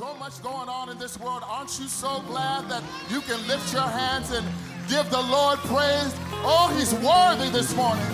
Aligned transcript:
so 0.00 0.14
much 0.14 0.42
going 0.42 0.66
on 0.66 0.88
in 0.88 0.96
this 0.96 1.20
world. 1.20 1.42
Aren't 1.44 1.78
you 1.78 1.86
so 1.86 2.22
glad 2.26 2.70
that 2.70 2.82
you 3.10 3.20
can 3.20 3.36
lift 3.46 3.70
your 3.70 3.84
hands 3.84 4.30
and 4.30 4.46
give 4.88 5.10
the 5.10 5.20
Lord 5.20 5.58
praise? 5.68 6.14
Oh, 6.40 6.72
He's 6.74 6.94
worthy 7.04 7.52
this 7.52 7.76
morning. 7.76 8.08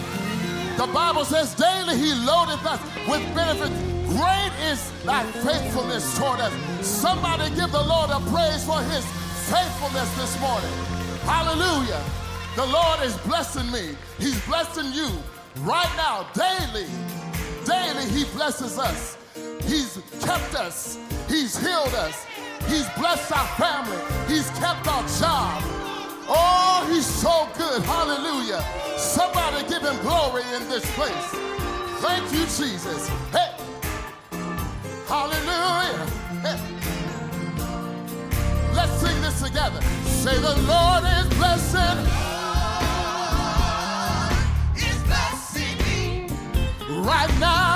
The 0.78 0.90
Bible 0.92 1.24
says, 1.24 1.54
daily 1.54 1.96
He 1.96 2.10
loadeth 2.26 2.66
us 2.66 2.82
with 3.06 3.22
benefits. 3.38 3.70
Great 4.18 4.50
is 4.66 4.82
thy 5.04 5.22
faithfulness 5.46 6.18
toward 6.18 6.40
us. 6.40 6.52
Somebody 6.82 7.54
give 7.54 7.70
the 7.70 7.86
Lord 7.86 8.10
a 8.10 8.18
praise 8.34 8.66
for 8.66 8.82
His 8.90 9.06
faithfulness 9.46 10.10
this 10.18 10.34
morning. 10.40 10.74
Hallelujah. 11.22 12.02
The 12.56 12.66
Lord 12.66 12.98
is 13.06 13.16
blessing 13.18 13.70
me. 13.70 13.94
He's 14.18 14.44
blessing 14.46 14.90
you 14.90 15.06
right 15.62 15.94
now, 15.94 16.26
daily. 16.34 16.90
Daily, 17.62 18.10
He 18.10 18.24
blesses 18.34 18.76
us. 18.76 19.16
He's 19.66 19.98
kept 20.20 20.54
us. 20.54 20.98
He's 21.28 21.58
healed 21.58 21.94
us. 21.94 22.24
He's 22.68 22.88
blessed 22.90 23.32
our 23.32 23.46
family. 23.58 23.98
He's 24.28 24.48
kept 24.58 24.86
our 24.86 25.02
job. 25.18 25.62
Oh, 26.28 26.88
He's 26.92 27.06
so 27.06 27.48
good. 27.56 27.82
Hallelujah. 27.82 28.64
Somebody 28.96 29.68
give 29.68 29.82
Him 29.82 30.00
glory 30.02 30.42
in 30.56 30.68
this 30.68 30.84
place. 30.94 31.28
Thank 32.00 32.32
you, 32.32 32.40
Jesus. 32.46 33.08
Hey. 33.32 33.52
Hallelujah. 35.08 36.06
Hey. 36.42 36.60
Let's 38.74 38.92
sing 39.00 39.20
this 39.22 39.42
together. 39.42 39.80
Say, 40.04 40.38
The 40.38 40.56
Lord 40.62 41.04
is 41.04 41.28
blessing. 41.38 41.98
Is 44.76 45.02
blessing 45.04 45.78
me 45.86 46.28
right 47.04 47.40
now. 47.40 47.40
right 47.40 47.40
now. 47.40 47.75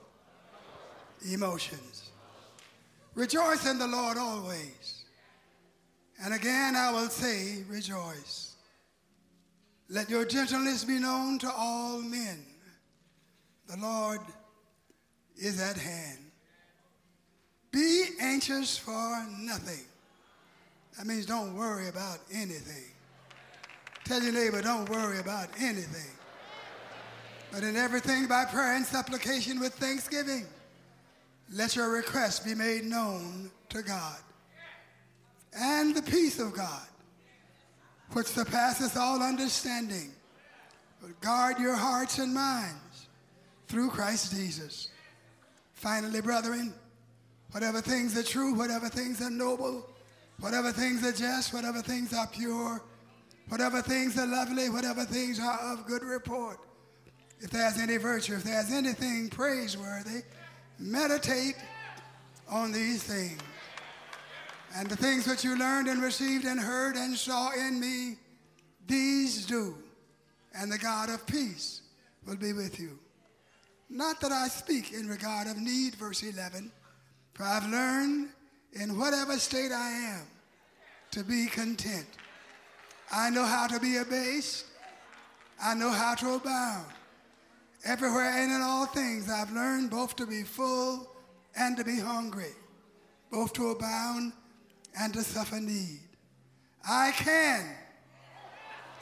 emotions. 1.29 2.09
Rejoice 3.15 3.65
in 3.65 3.77
the 3.77 3.87
Lord 3.87 4.17
always. 4.17 5.03
And 6.23 6.33
again, 6.33 6.75
I 6.75 6.91
will 6.91 7.09
say, 7.09 7.63
rejoice. 7.67 8.55
Let 9.89 10.09
your 10.09 10.25
gentleness 10.25 10.85
be 10.85 10.99
known 10.99 11.39
to 11.39 11.51
all 11.51 12.01
men. 12.01 12.45
The 13.67 13.77
Lord 13.77 14.21
is 15.35 15.61
at 15.61 15.77
hand. 15.77 16.19
Be 17.71 18.05
anxious 18.19 18.77
for 18.77 19.25
nothing. 19.39 19.85
That 20.97 21.07
means 21.07 21.25
don't 21.25 21.55
worry 21.55 21.87
about 21.87 22.19
anything. 22.33 22.91
Tell 24.05 24.21
your 24.21 24.33
neighbor, 24.33 24.61
don't 24.61 24.89
worry 24.89 25.19
about 25.19 25.47
anything. 25.59 26.11
But 27.51 27.63
in 27.63 27.75
everything 27.75 28.27
by 28.27 28.45
prayer 28.45 28.75
and 28.75 28.85
supplication 28.85 29.59
with 29.59 29.73
thanksgiving, 29.73 30.45
let 31.51 31.75
your 31.75 31.89
requests 31.91 32.39
be 32.39 32.55
made 32.55 32.85
known 32.85 33.51
to 33.69 33.81
God. 33.81 34.17
And 35.53 35.93
the 35.95 36.01
peace 36.01 36.39
of 36.39 36.53
God, 36.53 36.87
which 38.13 38.27
surpasses 38.27 38.95
all 38.95 39.21
understanding, 39.21 40.11
will 41.01 41.09
guard 41.19 41.59
your 41.59 41.75
hearts 41.75 42.19
and 42.19 42.33
minds 42.33 43.07
through 43.67 43.89
Christ 43.89 44.33
Jesus. 44.33 44.89
Finally, 45.73 46.21
brethren, 46.21 46.73
whatever 47.51 47.81
things 47.81 48.17
are 48.17 48.23
true, 48.23 48.53
whatever 48.53 48.87
things 48.87 49.21
are 49.21 49.29
noble, 49.29 49.89
whatever 50.39 50.71
things 50.71 51.03
are 51.05 51.11
just, 51.11 51.53
whatever 51.53 51.81
things 51.81 52.13
are 52.13 52.27
pure, 52.27 52.81
whatever 53.49 53.81
things 53.81 54.17
are 54.17 54.27
lovely, 54.27 54.69
whatever 54.69 55.03
things 55.03 55.39
are 55.39 55.59
of 55.73 55.85
good 55.85 56.03
report, 56.03 56.59
if 57.39 57.49
there's 57.49 57.77
any 57.77 57.97
virtue, 57.97 58.35
if 58.35 58.43
there's 58.43 58.71
anything 58.71 59.29
praiseworthy, 59.29 60.21
meditate 60.81 61.55
on 62.49 62.71
these 62.71 63.03
things. 63.03 63.39
And 64.75 64.89
the 64.89 64.95
things 64.95 65.27
which 65.27 65.43
you 65.43 65.57
learned 65.57 65.87
and 65.87 66.01
received 66.01 66.45
and 66.45 66.59
heard 66.59 66.95
and 66.95 67.15
saw 67.15 67.51
in 67.51 67.79
me, 67.79 68.15
these 68.87 69.45
do. 69.45 69.75
And 70.53 70.71
the 70.71 70.77
God 70.77 71.09
of 71.09 71.25
peace 71.27 71.81
will 72.25 72.37
be 72.37 72.53
with 72.53 72.79
you. 72.79 72.97
Not 73.89 74.21
that 74.21 74.31
I 74.31 74.47
speak 74.47 74.93
in 74.93 75.07
regard 75.07 75.47
of 75.47 75.57
need, 75.57 75.95
verse 75.95 76.23
11, 76.23 76.71
for 77.33 77.43
I've 77.43 77.67
learned 77.69 78.29
in 78.73 78.97
whatever 78.97 79.37
state 79.37 79.71
I 79.71 79.89
am 79.89 80.27
to 81.11 81.23
be 81.23 81.47
content. 81.47 82.07
I 83.11 83.29
know 83.29 83.43
how 83.43 83.67
to 83.67 83.79
be 83.79 83.97
abased. 83.97 84.65
I 85.61 85.73
know 85.73 85.91
how 85.91 86.15
to 86.15 86.35
abound. 86.35 86.85
Everywhere 87.83 88.29
and 88.43 88.51
in 88.51 88.61
all 88.61 88.85
things, 88.85 89.29
I've 89.29 89.51
learned 89.51 89.89
both 89.89 90.15
to 90.17 90.27
be 90.27 90.43
full 90.43 91.11
and 91.55 91.75
to 91.77 91.83
be 91.83 91.99
hungry, 91.99 92.53
both 93.31 93.53
to 93.53 93.69
abound 93.69 94.33
and 94.99 95.13
to 95.13 95.21
suffer 95.21 95.59
need. 95.59 95.99
I 96.87 97.11
can. 97.11 97.65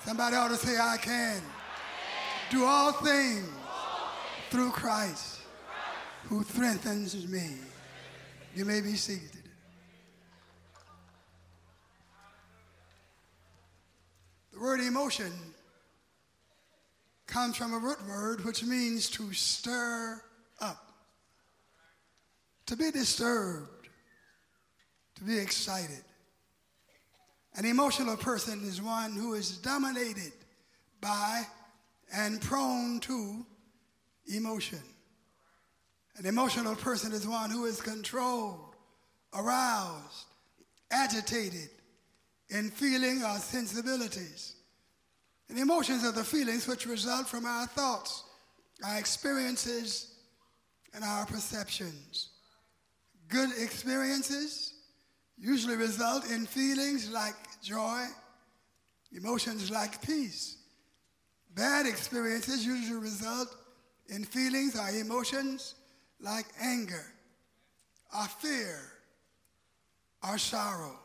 Somebody 0.06 0.36
ought 0.36 0.50
to 0.50 0.56
say, 0.56 0.78
I 0.80 0.98
can. 0.98 1.42
Do 2.50 2.64
all 2.66 2.94
things 2.94 3.50
through 4.50 4.72
Christ 4.72 5.42
who 6.26 6.44
strengthens 6.44 7.28
me. 7.28 7.56
You 8.56 8.66
may 8.66 8.82
be 8.82 8.94
seated. 8.96 9.44
The 14.54 14.60
word 14.60 14.80
emotion 14.80 15.32
comes 17.30 17.56
from 17.56 17.74
a 17.74 17.78
root 17.78 18.00
word 18.08 18.44
which 18.44 18.64
means 18.64 19.10
to 19.12 19.32
stir 19.34 20.22
up, 20.60 20.92
to 22.66 22.76
be 22.76 22.92
disturbed, 22.92 23.88
to 25.16 25.24
be 25.24 25.38
excited. 25.38 26.04
An 27.56 27.66
emotional 27.66 28.18
person 28.18 28.62
is 28.64 28.82
one 28.82 29.14
who 29.14 29.34
is 29.34 29.58
dominated 29.58 30.34
by 31.02 31.44
and 32.16 32.42
prone 32.42 33.00
to 33.02 33.46
emotion. 34.28 34.80
An 36.18 36.26
emotional 36.26 36.76
person 36.76 37.14
is 37.14 37.28
one 37.28 37.50
who 37.52 37.66
is 37.66 37.80
controlled, 37.80 38.76
aroused, 39.34 40.26
agitated 40.92 41.70
in 42.50 42.72
feeling 42.72 43.24
or 43.24 43.38
sensibilities. 43.38 44.56
And 45.50 45.58
emotions 45.58 46.06
are 46.06 46.12
the 46.12 46.24
feelings 46.24 46.68
which 46.68 46.86
result 46.86 47.28
from 47.28 47.46
our 47.46 47.66
thoughts, 47.66 48.24
our 48.86 48.98
experiences, 49.00 50.14
and 50.94 51.04
our 51.04 51.26
perceptions. 51.26 52.30
Good 53.28 53.50
experiences 53.58 54.74
usually 55.38 55.76
result 55.76 56.30
in 56.30 56.46
feelings 56.46 57.10
like 57.12 57.36
joy, 57.64 58.06
emotions 59.12 59.72
like 59.72 60.02
peace. 60.06 60.58
Bad 61.56 61.88
experiences 61.88 62.66
usually 62.66 63.00
result 63.00 63.56
in 64.08 64.24
feelings 64.24 64.76
or 64.76 64.90
emotions 64.90 65.76
like 66.22 66.46
anger, 66.62 67.06
or 68.16 68.26
fear, 68.26 68.80
or 70.28 70.38
sorrow. 70.38 71.00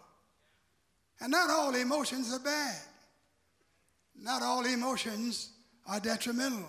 And 1.20 1.30
not 1.30 1.48
all 1.50 1.74
emotions 1.74 2.32
are 2.32 2.40
bad. 2.40 2.80
Not 4.16 4.42
all 4.42 4.64
emotions 4.64 5.50
are 5.87 6.00
detrimental. 6.00 6.68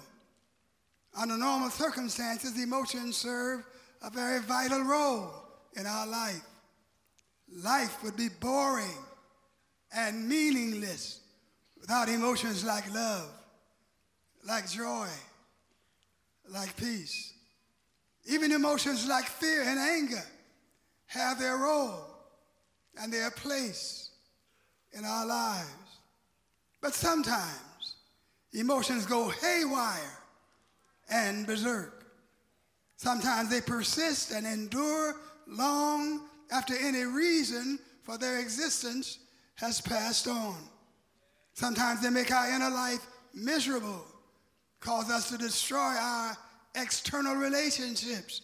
Under 1.17 1.37
normal 1.37 1.69
circumstances, 1.69 2.61
emotions 2.61 3.15
serve 3.15 3.63
a 4.01 4.09
very 4.09 4.41
vital 4.41 4.81
role 4.81 5.31
in 5.75 5.85
our 5.85 6.07
life. 6.07 6.41
Life 7.63 8.03
would 8.03 8.17
be 8.17 8.27
boring 8.27 8.97
and 9.95 10.27
meaningless 10.27 11.21
without 11.79 12.09
emotions 12.09 12.65
like 12.65 12.91
love, 12.93 13.29
like 14.45 14.69
joy, 14.69 15.07
like 16.49 16.75
peace. 16.75 17.33
Even 18.25 18.51
emotions 18.51 19.07
like 19.07 19.25
fear 19.25 19.63
and 19.63 19.79
anger 19.79 20.23
have 21.05 21.39
their 21.39 21.57
role 21.57 22.05
and 22.97 23.13
their 23.13 23.31
place 23.31 24.09
in 24.93 25.05
our 25.05 25.25
lives. 25.25 25.69
But 26.85 26.93
sometimes 26.93 27.95
emotions 28.53 29.07
go 29.07 29.29
haywire 29.29 30.19
and 31.09 31.47
berserk. 31.47 32.05
Sometimes 32.95 33.49
they 33.49 33.59
persist 33.59 34.29
and 34.29 34.45
endure 34.45 35.15
long 35.47 36.29
after 36.51 36.75
any 36.77 37.01
reason 37.01 37.79
for 38.03 38.19
their 38.19 38.37
existence 38.39 39.17
has 39.55 39.81
passed 39.81 40.27
on. 40.27 40.57
Sometimes 41.55 42.03
they 42.03 42.11
make 42.11 42.31
our 42.31 42.51
inner 42.51 42.69
life 42.69 43.07
miserable, 43.33 44.05
cause 44.79 45.09
us 45.09 45.29
to 45.29 45.39
destroy 45.39 45.79
our 45.79 46.37
external 46.75 47.33
relationships, 47.33 48.43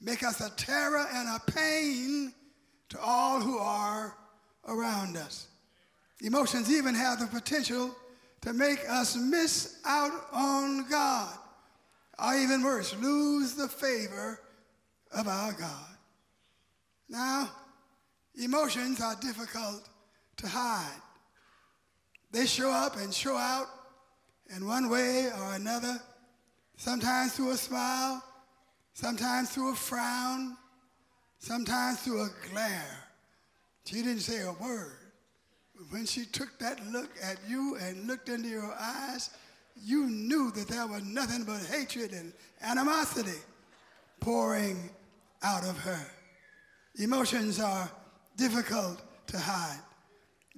make 0.00 0.22
us 0.22 0.40
a 0.40 0.48
terror 0.56 1.06
and 1.12 1.28
a 1.28 1.52
pain 1.52 2.32
to 2.88 2.98
all 3.02 3.38
who 3.38 3.58
are 3.58 4.16
around 4.66 5.18
us. 5.18 5.48
Emotions 6.22 6.70
even 6.70 6.94
have 6.94 7.18
the 7.18 7.26
potential 7.26 7.94
to 8.42 8.52
make 8.52 8.78
us 8.88 9.16
miss 9.16 9.80
out 9.84 10.12
on 10.32 10.88
God, 10.88 11.36
or 12.18 12.34
even 12.34 12.62
worse, 12.62 12.94
lose 13.00 13.54
the 13.54 13.68
favor 13.68 14.40
of 15.12 15.26
our 15.26 15.52
God. 15.52 15.96
Now, 17.08 17.50
emotions 18.36 19.00
are 19.00 19.16
difficult 19.16 19.88
to 20.38 20.46
hide. 20.46 21.00
They 22.30 22.46
show 22.46 22.70
up 22.70 22.96
and 22.96 23.12
show 23.12 23.36
out 23.36 23.66
in 24.54 24.66
one 24.66 24.88
way 24.88 25.26
or 25.26 25.54
another, 25.54 26.00
sometimes 26.76 27.34
through 27.34 27.50
a 27.50 27.56
smile, 27.56 28.22
sometimes 28.94 29.50
through 29.50 29.72
a 29.72 29.76
frown, 29.76 30.56
sometimes 31.38 32.00
through 32.00 32.22
a 32.22 32.28
glare. 32.50 33.08
She 33.84 33.96
didn't 33.96 34.20
say 34.20 34.42
a 34.42 34.52
word. 34.52 35.01
When 35.90 36.06
she 36.06 36.24
took 36.24 36.58
that 36.58 36.84
look 36.90 37.10
at 37.22 37.38
you 37.48 37.76
and 37.80 38.06
looked 38.06 38.28
into 38.28 38.48
your 38.48 38.74
eyes, 38.78 39.30
you 39.82 40.06
knew 40.06 40.50
that 40.52 40.68
there 40.68 40.86
was 40.86 41.02
nothing 41.04 41.44
but 41.44 41.64
hatred 41.64 42.12
and 42.12 42.32
animosity 42.62 43.38
pouring 44.20 44.90
out 45.42 45.64
of 45.64 45.78
her. 45.78 46.06
Emotions 46.98 47.58
are 47.58 47.90
difficult 48.36 49.02
to 49.28 49.38
hide. 49.38 49.80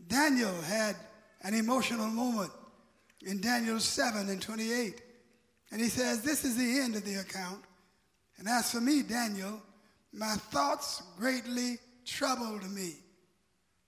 Daniel 0.08 0.54
had 0.62 0.96
an 1.42 1.54
emotional 1.54 2.08
moment 2.08 2.50
in 3.22 3.40
Daniel 3.40 3.78
7 3.78 4.28
and 4.28 4.42
28. 4.42 5.00
And 5.70 5.80
he 5.80 5.88
says, 5.88 6.22
This 6.22 6.44
is 6.44 6.56
the 6.56 6.80
end 6.80 6.96
of 6.96 7.04
the 7.04 7.16
account. 7.16 7.60
And 8.38 8.48
as 8.48 8.70
for 8.70 8.80
me, 8.80 9.02
Daniel, 9.02 9.62
my 10.12 10.34
thoughts 10.34 11.02
greatly 11.18 11.78
troubled 12.04 12.68
me. 12.70 12.96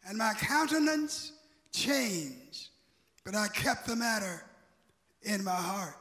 And 0.08 0.16
my 0.16 0.32
countenance 0.34 1.32
changed, 1.72 2.68
but 3.24 3.34
I 3.34 3.48
kept 3.48 3.86
the 3.86 3.96
matter 3.96 4.44
in 5.22 5.42
my 5.42 5.50
heart. 5.50 5.96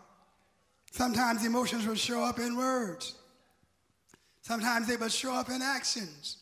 Sometimes 0.92 1.46
emotions 1.46 1.88
will 1.88 1.96
show 1.96 2.24
up 2.24 2.40
in 2.40 2.56
words. 2.56 3.16
Sometimes 4.42 4.88
they 4.88 4.96
will 4.96 5.10
show 5.10 5.34
up 5.34 5.50
in 5.50 5.62
actions. 5.62 6.38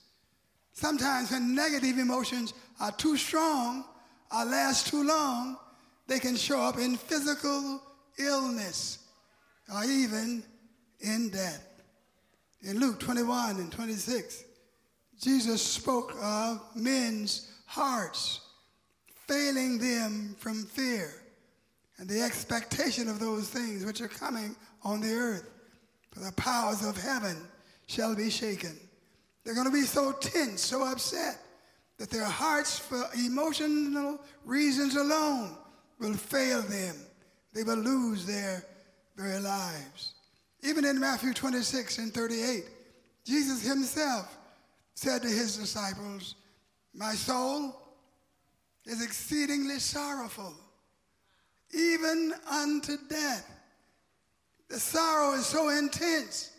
Sometimes 0.74 1.32
when 1.32 1.56
negative 1.56 1.98
emotions 1.98 2.54
are 2.82 2.92
too 2.92 3.16
strong 3.16 3.86
or 4.36 4.46
last 4.46 4.88
too 4.88 5.04
long, 5.04 5.58
they 6.08 6.20
can 6.20 6.36
show 6.36 6.60
up 6.60 6.78
in 6.78 6.98
physical 6.98 7.82
illness 8.20 9.00
or 9.74 9.86
even 9.86 10.44
in 11.00 11.30
death. 11.30 11.66
In 12.62 12.80
Luke 12.80 13.00
21 13.00 13.58
and 13.58 13.72
26, 13.72 14.44
Jesus 15.22 15.62
spoke 15.62 16.14
of 16.22 16.62
men's 16.76 17.53
hearts 17.74 18.40
failing 19.28 19.80
them 19.80 20.36
from 20.38 20.64
fear 20.64 21.10
and 21.98 22.08
the 22.08 22.22
expectation 22.22 23.08
of 23.08 23.20
those 23.20 23.50
things 23.50 23.84
which 23.84 24.00
are 24.00 24.08
coming 24.08 24.56
on 24.84 25.02
the 25.02 25.12
earth. 25.12 25.50
For 26.12 26.20
the 26.20 26.32
powers 26.34 26.86
of 26.86 26.96
heaven 26.96 27.36
shall 27.88 28.16
be 28.16 28.30
shaken. 28.30 28.78
They're 29.44 29.56
going 29.56 29.66
to 29.66 29.74
be 29.74 29.82
so 29.82 30.12
tense, 30.12 30.62
so 30.62 30.86
upset, 30.86 31.40
that 31.98 32.12
their 32.12 32.26
hearts, 32.26 32.78
for 32.78 33.04
emotional 33.16 34.20
reasons 34.46 34.96
alone, 34.96 35.58
will 36.00 36.14
fail 36.14 36.62
them. 36.62 36.96
They 37.54 37.64
will 37.64 37.78
lose 37.78 38.26
their 38.26 38.64
very 39.16 39.40
lives. 39.40 40.14
Even 40.62 40.86
in 40.86 41.00
Matthew 41.00 41.34
26 41.34 41.98
and 41.98 42.14
38, 42.14 42.66
Jesus 43.26 43.66
himself 43.66 44.38
said 44.94 45.24
to 45.24 45.28
his 45.28 45.58
disciples, 45.58 46.36
My 46.94 47.14
soul 47.14 47.76
is 48.86 49.04
exceedingly 49.04 49.80
sorrowful, 49.80 50.54
even 51.74 52.34
unto 52.50 52.98
death. 53.10 53.50
The 54.70 54.80
sorrow 54.80 55.34
is 55.34 55.46
so 55.46 55.70
intense 55.70 56.52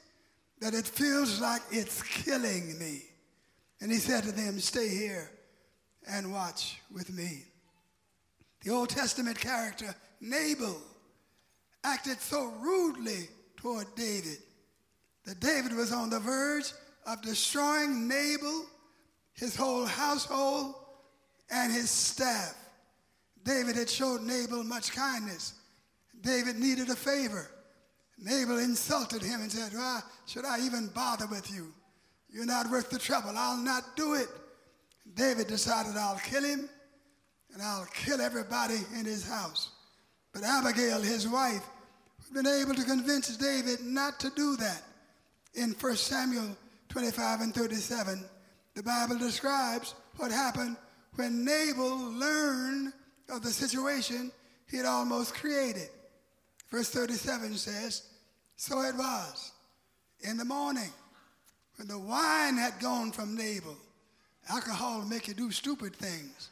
that 0.60 0.74
it 0.74 0.86
feels 0.86 1.40
like 1.40 1.62
it's 1.70 2.02
killing 2.02 2.78
me. 2.78 3.02
And 3.80 3.92
he 3.92 3.98
said 3.98 4.24
to 4.24 4.32
them, 4.32 4.58
Stay 4.60 4.88
here 4.88 5.30
and 6.08 6.32
watch 6.32 6.80
with 6.92 7.12
me. 7.12 7.44
The 8.62 8.70
Old 8.70 8.88
Testament 8.88 9.38
character, 9.38 9.94
Nabal, 10.20 10.80
acted 11.82 12.20
so 12.20 12.52
rudely 12.60 13.28
toward 13.56 13.94
David 13.94 14.38
that 15.26 15.40
David 15.40 15.74
was 15.74 15.92
on 15.92 16.10
the 16.10 16.20
verge 16.20 16.72
of 17.06 17.20
destroying 17.22 18.08
Nabal, 18.08 18.66
his 19.34 19.56
whole 19.56 19.84
household, 19.84 20.74
and 21.50 21.72
his 21.72 21.90
staff. 21.90 22.54
David 23.44 23.76
had 23.76 23.90
showed 23.90 24.22
Nabal 24.22 24.64
much 24.64 24.92
kindness. 24.92 25.54
David 26.22 26.58
needed 26.58 26.88
a 26.88 26.96
favor. 26.96 27.50
Nabal 28.18 28.58
insulted 28.58 29.22
him 29.22 29.42
and 29.42 29.52
said, 29.52 29.72
Why 29.72 30.00
should 30.26 30.44
I 30.44 30.60
even 30.60 30.88
bother 30.88 31.26
with 31.26 31.52
you? 31.52 31.72
You're 32.30 32.46
not 32.46 32.70
worth 32.70 32.90
the 32.90 32.98
trouble. 32.98 33.32
I'll 33.36 33.58
not 33.58 33.96
do 33.96 34.14
it. 34.14 34.28
David 35.14 35.46
decided, 35.46 35.96
I'll 35.96 36.18
kill 36.18 36.42
him 36.42 36.68
and 37.52 37.62
I'll 37.62 37.86
kill 37.86 38.20
everybody 38.20 38.78
in 38.98 39.04
his 39.04 39.28
house. 39.28 39.70
But 40.32 40.42
Abigail, 40.42 41.00
his 41.00 41.28
wife, 41.28 41.64
had 42.24 42.34
been 42.34 42.46
able 42.46 42.74
to 42.74 42.82
convince 42.82 43.36
David 43.36 43.84
not 43.84 44.18
to 44.20 44.30
do 44.30 44.56
that. 44.56 44.82
In 45.54 45.70
1 45.72 45.96
Samuel 45.96 46.56
25 46.88 47.40
and 47.42 47.54
37, 47.54 48.24
the 48.74 48.82
Bible 48.82 49.18
describes 49.18 49.94
what 50.16 50.30
happened 50.30 50.76
when 51.16 51.44
Nabal 51.44 51.96
learned 52.12 52.92
of 53.30 53.42
the 53.42 53.50
situation 53.50 54.32
he 54.68 54.76
had 54.76 54.86
almost 54.86 55.34
created. 55.34 55.88
Verse 56.70 56.90
37 56.90 57.54
says, 57.54 58.02
So 58.56 58.82
it 58.82 58.96
was 58.96 59.52
in 60.20 60.36
the 60.36 60.44
morning 60.44 60.90
when 61.76 61.88
the 61.88 61.98
wine 61.98 62.56
had 62.56 62.78
gone 62.80 63.12
from 63.12 63.36
Nabal. 63.36 63.76
Alcohol 64.48 64.98
will 64.98 65.06
make 65.06 65.28
you 65.28 65.34
do 65.34 65.50
stupid 65.50 65.94
things. 65.94 66.50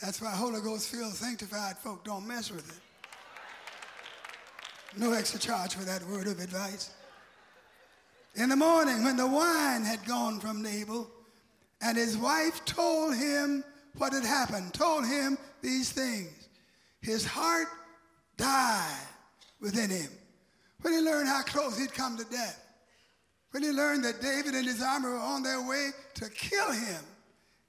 That's 0.00 0.20
why 0.20 0.30
Holy 0.30 0.60
Ghost 0.60 0.88
filled 0.88 1.14
sanctified 1.14 1.78
folk 1.78 2.04
don't 2.04 2.26
mess 2.26 2.50
with 2.50 2.68
it. 2.68 2.80
No 4.98 5.12
extra 5.12 5.38
charge 5.38 5.74
for 5.74 5.84
that 5.84 6.02
word 6.04 6.26
of 6.26 6.38
advice. 6.40 6.90
In 8.36 8.50
the 8.50 8.56
morning, 8.56 9.02
when 9.02 9.16
the 9.16 9.26
wine 9.26 9.82
had 9.82 10.04
gone 10.04 10.40
from 10.40 10.62
Nabal, 10.62 11.10
and 11.80 11.96
his 11.96 12.18
wife 12.18 12.62
told 12.66 13.16
him 13.16 13.64
what 13.96 14.12
had 14.12 14.24
happened, 14.24 14.74
told 14.74 15.06
him 15.06 15.38
these 15.62 15.90
things, 15.90 16.48
his 17.00 17.24
heart 17.24 17.68
died 18.36 19.06
within 19.58 19.88
him. 19.88 20.10
When 20.82 20.92
he 20.92 21.00
learned 21.00 21.28
how 21.28 21.42
close 21.42 21.78
he'd 21.78 21.94
come 21.94 22.18
to 22.18 22.24
death, 22.24 22.62
when 23.52 23.62
he 23.62 23.70
learned 23.70 24.04
that 24.04 24.20
David 24.20 24.54
and 24.54 24.66
his 24.66 24.82
army 24.82 25.08
were 25.08 25.16
on 25.16 25.42
their 25.42 25.66
way 25.66 25.90
to 26.16 26.28
kill 26.28 26.70
him, 26.72 27.02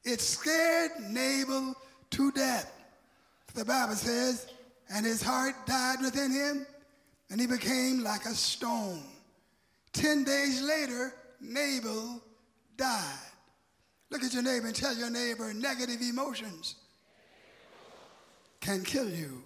it 0.03 0.19
scared 0.19 0.91
Nabal 1.09 1.75
to 2.09 2.31
death. 2.33 2.73
The 3.53 3.63
Bible 3.63 3.95
says, 3.95 4.47
and 4.93 5.05
his 5.05 5.21
heart 5.21 5.55
died 5.65 6.01
within 6.01 6.31
him, 6.31 6.67
and 7.29 7.39
he 7.39 7.47
became 7.47 8.03
like 8.03 8.25
a 8.25 8.33
stone. 8.33 9.03
Ten 9.97 10.23
days 10.23 10.61
later, 10.61 11.11
Nabal 11.41 12.21
died. 12.77 13.31
Look 14.11 14.23
at 14.23 14.31
your 14.31 14.43
neighbor 14.43 14.67
and 14.67 14.75
tell 14.75 14.95
your 14.95 15.09
neighbor 15.09 15.51
negative 15.55 16.01
emotions 16.01 16.75
can 18.61 18.83
kill 18.83 19.09
you. 19.09 19.41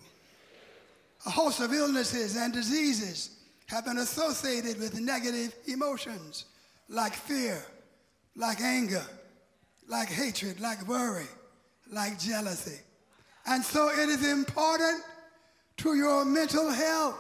A 1.26 1.30
host 1.30 1.62
of 1.62 1.72
illnesses 1.72 2.36
and 2.36 2.52
diseases 2.52 3.40
have 3.68 3.86
been 3.86 4.00
associated 4.00 4.78
with 4.78 5.00
negative 5.00 5.56
emotions 5.68 6.44
like 6.90 7.14
fear, 7.14 7.64
like 8.36 8.60
anger, 8.60 9.06
like 9.88 10.10
hatred, 10.10 10.60
like 10.60 10.86
worry, 10.86 11.30
like 11.90 12.20
jealousy. 12.20 12.82
And 13.46 13.64
so 13.64 13.88
it 13.88 14.10
is 14.10 14.30
important 14.30 15.02
to 15.78 15.96
your 15.96 16.26
mental 16.26 16.70
health 16.70 17.18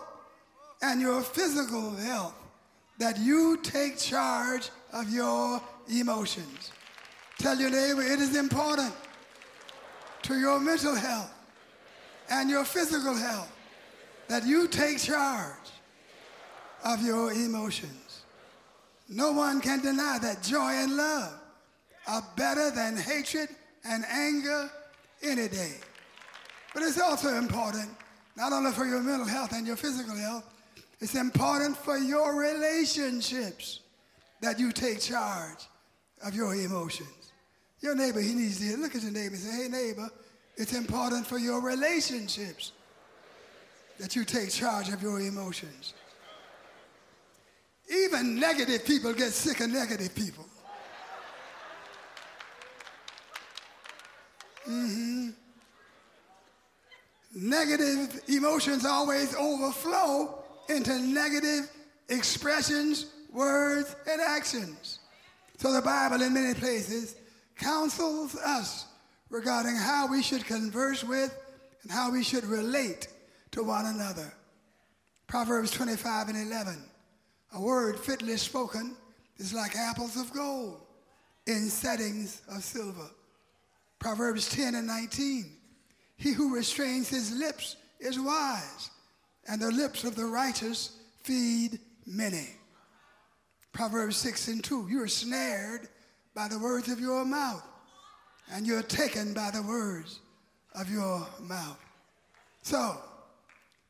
and 0.81 0.99
your 0.99 1.21
physical 1.21 1.91
health 1.91 2.35
that 3.01 3.17
you 3.17 3.57
take 3.63 3.97
charge 3.97 4.69
of 4.93 5.09
your 5.09 5.59
emotions. 5.89 6.71
Tell 7.39 7.59
your 7.59 7.71
neighbor 7.71 8.03
it 8.03 8.19
is 8.19 8.35
important 8.35 8.93
to 10.21 10.37
your 10.37 10.59
mental 10.59 10.93
health 10.93 11.33
and 12.29 12.47
your 12.47 12.63
physical 12.63 13.15
health 13.15 13.51
that 14.27 14.45
you 14.45 14.67
take 14.67 14.99
charge 14.99 15.71
of 16.85 17.03
your 17.03 17.33
emotions. 17.33 18.21
No 19.09 19.31
one 19.31 19.61
can 19.61 19.81
deny 19.81 20.19
that 20.21 20.43
joy 20.43 20.69
and 20.71 20.95
love 20.95 21.33
are 22.07 22.23
better 22.37 22.69
than 22.69 22.97
hatred 22.97 23.49
and 23.83 24.05
anger 24.11 24.69
any 25.23 25.47
day. 25.47 25.77
But 26.75 26.83
it's 26.83 27.01
also 27.01 27.35
important, 27.35 27.89
not 28.37 28.53
only 28.53 28.71
for 28.73 28.85
your 28.85 29.01
mental 29.01 29.25
health 29.25 29.53
and 29.53 29.65
your 29.65 29.75
physical 29.75 30.15
health, 30.15 30.43
it's 31.01 31.15
important 31.15 31.75
for 31.75 31.97
your 31.97 32.39
relationships 32.39 33.79
that 34.41 34.59
you 34.59 34.71
take 34.71 35.01
charge 35.01 35.67
of 36.23 36.35
your 36.35 36.53
emotions. 36.53 37.31
Your 37.81 37.95
neighbor, 37.95 38.21
he 38.21 38.35
needs 38.35 38.59
to. 38.59 38.77
Look 38.77 38.95
at 38.95 39.01
your 39.01 39.11
neighbor 39.11 39.33
and 39.33 39.43
say, 39.43 39.63
hey, 39.63 39.67
neighbor, 39.67 40.07
it's 40.55 40.73
important 40.73 41.25
for 41.25 41.39
your 41.39 41.59
relationships 41.59 42.73
that 43.97 44.15
you 44.15 44.23
take 44.23 44.51
charge 44.51 44.89
of 44.89 45.01
your 45.01 45.19
emotions. 45.19 45.95
Even 47.91 48.39
negative 48.39 48.85
people 48.85 49.11
get 49.13 49.31
sick 49.31 49.59
of 49.59 49.71
negative 49.71 50.13
people. 50.13 50.45
hmm 54.65 55.29
Negative 57.33 58.21
emotions 58.27 58.85
always 58.85 59.33
overflow 59.35 60.41
into 60.69 60.97
negative 60.99 61.69
expressions, 62.09 63.07
words, 63.31 63.95
and 64.09 64.21
actions. 64.21 64.99
So 65.57 65.71
the 65.71 65.81
Bible, 65.81 66.21
in 66.21 66.33
many 66.33 66.53
places, 66.53 67.15
counsels 67.57 68.35
us 68.35 68.85
regarding 69.29 69.75
how 69.75 70.07
we 70.07 70.21
should 70.21 70.45
converse 70.45 71.03
with 71.03 71.37
and 71.83 71.91
how 71.91 72.11
we 72.11 72.23
should 72.23 72.43
relate 72.45 73.07
to 73.51 73.63
one 73.63 73.85
another. 73.85 74.33
Proverbs 75.27 75.71
25 75.71 76.29
and 76.29 76.51
11. 76.51 76.83
A 77.53 77.61
word 77.61 77.99
fitly 77.99 78.37
spoken 78.37 78.95
is 79.37 79.53
like 79.53 79.75
apples 79.75 80.17
of 80.17 80.31
gold 80.33 80.81
in 81.47 81.69
settings 81.69 82.41
of 82.49 82.63
silver. 82.63 83.09
Proverbs 83.99 84.49
10 84.49 84.75
and 84.75 84.87
19. 84.87 85.45
He 86.17 86.33
who 86.33 86.55
restrains 86.55 87.09
his 87.09 87.31
lips 87.31 87.77
is 87.99 88.19
wise, 88.19 88.89
and 89.47 89.61
the 89.61 89.71
lips 89.71 90.03
of 90.03 90.15
the 90.15 90.25
righteous 90.25 90.97
feed 91.23 91.79
many. 92.05 92.49
Proverbs 93.73 94.17
6 94.17 94.47
and 94.49 94.63
2. 94.63 94.87
You 94.89 95.03
are 95.03 95.07
snared 95.07 95.87
by 96.35 96.47
the 96.47 96.59
words 96.59 96.89
of 96.89 96.99
your 96.99 97.25
mouth, 97.25 97.63
and 98.51 98.65
you're 98.65 98.83
taken 98.83 99.33
by 99.33 99.51
the 99.51 99.61
words 99.61 100.19
of 100.75 100.89
your 100.89 101.25
mouth. 101.41 101.79
So, 102.61 102.97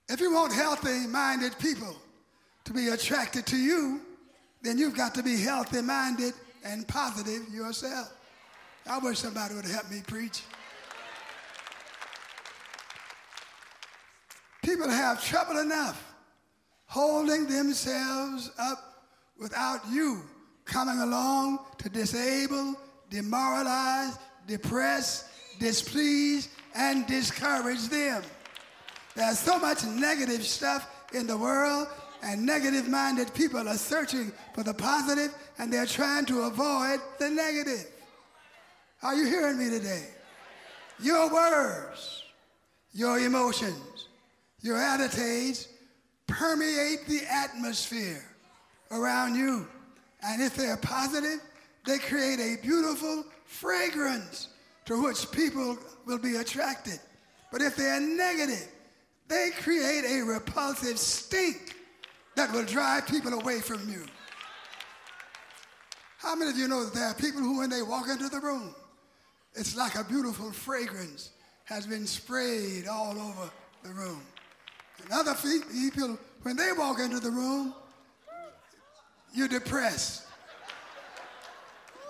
if 0.09 0.19
you 0.19 0.33
want 0.33 0.53
healthy 0.53 1.07
minded 1.07 1.57
people 1.59 1.95
to 2.65 2.73
be 2.73 2.89
attracted 2.89 3.45
to 3.47 3.57
you, 3.57 4.01
then 4.61 4.77
you've 4.77 4.95
got 4.95 5.15
to 5.15 5.23
be 5.23 5.37
healthy 5.37 5.81
minded 5.81 6.33
and 6.63 6.87
positive 6.87 7.49
yourself. 7.49 8.11
I 8.87 8.99
wish 8.99 9.19
somebody 9.19 9.55
would 9.55 9.65
help 9.65 9.89
me 9.89 10.01
preach. 10.05 10.43
People 14.61 14.89
have 14.89 15.23
trouble 15.23 15.59
enough 15.59 16.13
holding 16.85 17.47
themselves 17.47 18.51
up 18.59 18.77
without 19.39 19.79
you 19.89 20.21
coming 20.65 20.99
along 20.99 21.59
to 21.77 21.89
disable, 21.89 22.75
demoralize, 23.09 24.17
depress, 24.47 25.29
displease, 25.59 26.49
and 26.75 27.07
discourage 27.07 27.87
them. 27.87 28.23
There's 29.15 29.39
so 29.39 29.59
much 29.59 29.83
negative 29.85 30.43
stuff 30.43 30.87
in 31.13 31.27
the 31.27 31.37
world, 31.37 31.87
and 32.23 32.45
negative 32.45 32.87
minded 32.87 33.33
people 33.33 33.67
are 33.67 33.77
searching 33.77 34.31
for 34.53 34.63
the 34.63 34.73
positive 34.73 35.33
and 35.57 35.71
they're 35.71 35.85
trying 35.85 36.25
to 36.25 36.41
avoid 36.41 36.99
the 37.19 37.29
negative. 37.29 37.87
Are 39.01 39.15
you 39.15 39.25
hearing 39.25 39.57
me 39.57 39.69
today? 39.69 40.07
Your 40.99 41.33
words, 41.33 42.23
your 42.93 43.19
emotions, 43.19 43.90
your 44.61 44.77
attitudes 44.77 45.67
permeate 46.27 47.05
the 47.07 47.21
atmosphere 47.29 48.23
around 48.91 49.35
you. 49.35 49.67
And 50.23 50.41
if 50.41 50.55
they're 50.55 50.77
positive, 50.77 51.41
they 51.85 51.97
create 51.97 52.39
a 52.39 52.61
beautiful 52.61 53.25
fragrance 53.45 54.49
to 54.85 55.01
which 55.03 55.31
people 55.31 55.77
will 56.05 56.19
be 56.19 56.37
attracted. 56.37 56.99
But 57.51 57.61
if 57.61 57.75
they're 57.75 57.99
negative, 57.99 58.67
they 59.27 59.49
create 59.61 60.03
a 60.05 60.21
repulsive 60.21 60.97
stink 60.97 61.75
that 62.35 62.51
will 62.53 62.65
drive 62.65 63.07
people 63.07 63.33
away 63.33 63.59
from 63.59 63.87
you. 63.89 64.03
How 66.17 66.35
many 66.35 66.51
of 66.51 66.57
you 66.57 66.67
know 66.67 66.85
that 66.85 66.93
there 66.93 67.05
are 67.05 67.13
people 67.15 67.41
who, 67.41 67.57
when 67.59 67.69
they 67.69 67.81
walk 67.81 68.07
into 68.07 68.29
the 68.29 68.39
room, 68.39 68.75
it's 69.53 69.75
like 69.75 69.95
a 69.95 70.03
beautiful 70.03 70.51
fragrance 70.51 71.31
has 71.65 71.87
been 71.87 72.05
sprayed 72.05 72.87
all 72.87 73.17
over 73.17 73.49
the 73.83 73.89
room. 73.89 74.21
And 75.03 75.11
other 75.13 75.35
people, 75.35 76.17
when 76.43 76.55
they 76.55 76.71
walk 76.77 76.99
into 76.99 77.19
the 77.19 77.29
room, 77.29 77.73
you're 79.33 79.47
depressed 79.47 80.25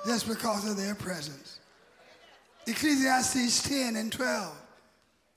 just 0.06 0.28
because 0.28 0.70
of 0.70 0.78
their 0.78 0.96
presence. 0.96 1.60
Ecclesiastes 2.68 3.64
10 3.68 3.96
and 3.96 4.12
12. 4.12 4.56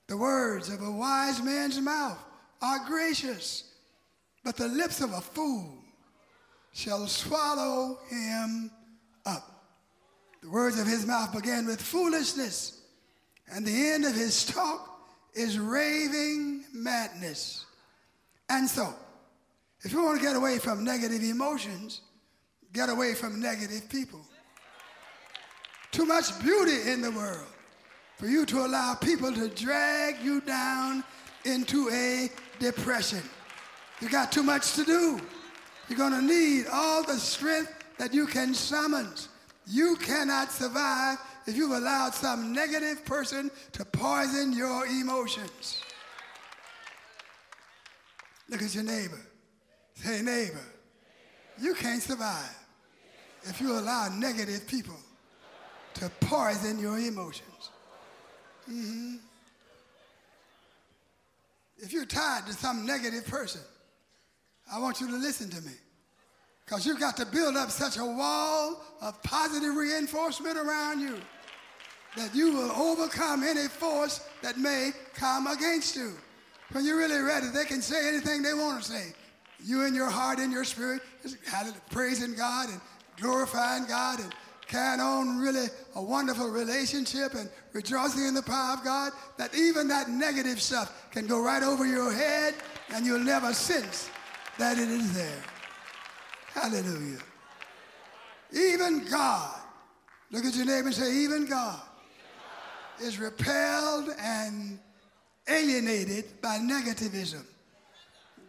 The 0.06 0.16
words 0.16 0.68
of 0.68 0.82
a 0.82 0.90
wise 0.90 1.42
man's 1.42 1.80
mouth 1.80 2.18
are 2.60 2.86
gracious, 2.86 3.64
but 4.44 4.56
the 4.56 4.68
lips 4.68 5.00
of 5.00 5.12
a 5.12 5.20
fool 5.20 5.78
shall 6.72 7.06
swallow 7.06 7.98
him 8.08 8.70
up. 9.24 9.64
The 10.42 10.50
words 10.50 10.78
of 10.78 10.86
his 10.86 11.06
mouth 11.06 11.32
began 11.32 11.66
with 11.66 11.80
foolishness, 11.80 12.80
and 13.50 13.64
the 13.64 13.88
end 13.88 14.04
of 14.04 14.14
his 14.14 14.44
talk 14.44 15.00
is 15.34 15.58
raving 15.58 16.53
madness. 16.74 17.64
And 18.50 18.68
so, 18.68 18.92
if 19.82 19.92
you 19.92 20.02
want 20.02 20.20
to 20.20 20.26
get 20.26 20.36
away 20.36 20.58
from 20.58 20.84
negative 20.84 21.22
emotions, 21.22 22.00
get 22.72 22.88
away 22.88 23.14
from 23.14 23.40
negative 23.40 23.88
people. 23.88 24.20
Too 25.92 26.04
much 26.04 26.38
beauty 26.42 26.90
in 26.90 27.00
the 27.00 27.10
world 27.10 27.46
for 28.16 28.26
you 28.26 28.44
to 28.46 28.64
allow 28.64 28.94
people 28.94 29.32
to 29.32 29.48
drag 29.48 30.20
you 30.20 30.40
down 30.40 31.04
into 31.44 31.88
a 31.90 32.28
depression. 32.58 33.22
You 34.00 34.08
got 34.08 34.32
too 34.32 34.42
much 34.42 34.72
to 34.74 34.84
do. 34.84 35.20
You're 35.88 35.98
going 35.98 36.12
to 36.12 36.22
need 36.22 36.66
all 36.72 37.04
the 37.04 37.16
strength 37.16 37.72
that 37.98 38.12
you 38.12 38.26
can 38.26 38.54
summon. 38.54 39.08
You 39.66 39.96
cannot 39.96 40.50
survive 40.50 41.18
if 41.46 41.56
you've 41.56 41.76
allowed 41.76 42.14
some 42.14 42.52
negative 42.52 43.04
person 43.04 43.50
to 43.72 43.84
poison 43.84 44.52
your 44.52 44.86
emotions. 44.86 45.80
Look 48.48 48.62
at 48.62 48.74
your 48.74 48.84
neighbor. 48.84 49.20
Say, 49.94 50.22
neighbor, 50.22 50.64
you 51.58 51.74
can't 51.74 52.02
survive 52.02 52.58
if 53.44 53.60
you 53.60 53.72
allow 53.72 54.08
negative 54.08 54.66
people 54.66 54.98
to 55.94 56.10
poison 56.20 56.78
your 56.78 56.98
emotions. 56.98 57.70
Mhm. 58.68 59.20
If 61.78 61.92
you're 61.92 62.06
tied 62.06 62.46
to 62.46 62.52
some 62.52 62.86
negative 62.86 63.26
person, 63.26 63.60
I 64.70 64.78
want 64.78 65.00
you 65.00 65.08
to 65.08 65.16
listen 65.16 65.50
to 65.50 65.60
me. 65.60 65.72
Because 66.64 66.86
you've 66.86 67.00
got 67.00 67.16
to 67.18 67.26
build 67.26 67.56
up 67.56 67.70
such 67.70 67.98
a 67.98 68.04
wall 68.04 68.82
of 69.00 69.22
positive 69.22 69.74
reinforcement 69.76 70.56
around 70.56 71.00
you 71.00 71.20
that 72.16 72.34
you 72.34 72.52
will 72.52 72.70
overcome 72.70 73.42
any 73.42 73.68
force 73.68 74.20
that 74.40 74.56
may 74.56 74.92
come 75.14 75.46
against 75.46 75.94
you. 75.96 76.16
When 76.72 76.84
you're 76.84 76.98
really 76.98 77.20
ready, 77.20 77.48
they 77.48 77.64
can 77.64 77.82
say 77.82 78.08
anything 78.08 78.42
they 78.42 78.54
want 78.54 78.82
to 78.82 78.90
say. 78.90 79.12
You 79.62 79.84
in 79.86 79.94
your 79.94 80.10
heart 80.10 80.38
and 80.38 80.52
your 80.52 80.64
spirit, 80.64 81.02
praising 81.90 82.34
God 82.34 82.68
and 82.68 82.80
glorifying 83.16 83.86
God 83.86 84.20
and 84.20 84.34
carrying 84.66 85.00
on 85.00 85.38
really 85.38 85.66
a 85.94 86.02
wonderful 86.02 86.48
relationship 86.48 87.34
and 87.34 87.48
rejoicing 87.72 88.26
in 88.26 88.34
the 88.34 88.42
power 88.42 88.74
of 88.74 88.84
God, 88.84 89.12
that 89.36 89.54
even 89.54 89.88
that 89.88 90.08
negative 90.08 90.60
stuff 90.60 91.10
can 91.10 91.26
go 91.26 91.42
right 91.42 91.62
over 91.62 91.86
your 91.86 92.12
head 92.12 92.54
and 92.92 93.06
you'll 93.06 93.20
never 93.20 93.52
sense 93.52 94.10
that 94.58 94.78
it 94.78 94.88
is 94.88 95.12
there. 95.14 95.42
Hallelujah. 96.54 97.18
Even 98.52 99.04
God, 99.10 99.60
look 100.30 100.44
at 100.44 100.54
your 100.54 100.66
neighbor 100.66 100.86
and 100.86 100.94
say, 100.94 101.14
even 101.14 101.46
God 101.46 101.80
is 103.02 103.18
repelled 103.18 104.10
and 104.18 104.78
alienated 105.48 106.40
by 106.40 106.58
negativism. 106.58 107.42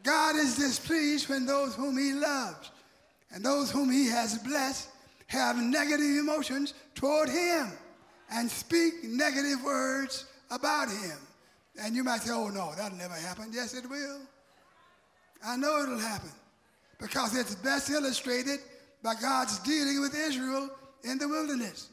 God 0.03 0.35
is 0.35 0.55
displeased 0.55 1.29
when 1.29 1.45
those 1.45 1.75
whom 1.75 1.97
he 1.97 2.13
loves 2.13 2.71
and 3.31 3.43
those 3.43 3.71
whom 3.71 3.91
he 3.91 4.07
has 4.07 4.37
blessed 4.37 4.89
have 5.27 5.57
negative 5.57 6.17
emotions 6.17 6.73
toward 6.93 7.27
him 7.27 7.71
and 8.31 8.49
speak 8.49 9.03
negative 9.03 9.63
words 9.63 10.25
about 10.51 10.89
him. 10.89 11.17
And 11.81 11.95
you 11.95 12.03
might 12.03 12.21
say, 12.21 12.31
oh 12.31 12.49
no, 12.49 12.71
that'll 12.77 12.97
never 12.97 13.15
happen. 13.15 13.49
Yes, 13.51 13.73
it 13.73 13.89
will. 13.89 14.19
I 15.45 15.57
know 15.57 15.81
it'll 15.81 15.99
happen 15.99 16.31
because 16.99 17.35
it's 17.35 17.55
best 17.55 17.89
illustrated 17.89 18.59
by 19.03 19.15
God's 19.15 19.59
dealing 19.59 20.01
with 20.01 20.15
Israel 20.15 20.69
in 21.03 21.17
the 21.17 21.27
wilderness. 21.27 21.89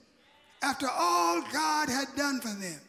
After 0.62 0.86
all 0.88 1.42
God 1.52 1.88
had 1.88 2.08
done 2.16 2.40
for 2.40 2.48
them, 2.48 2.80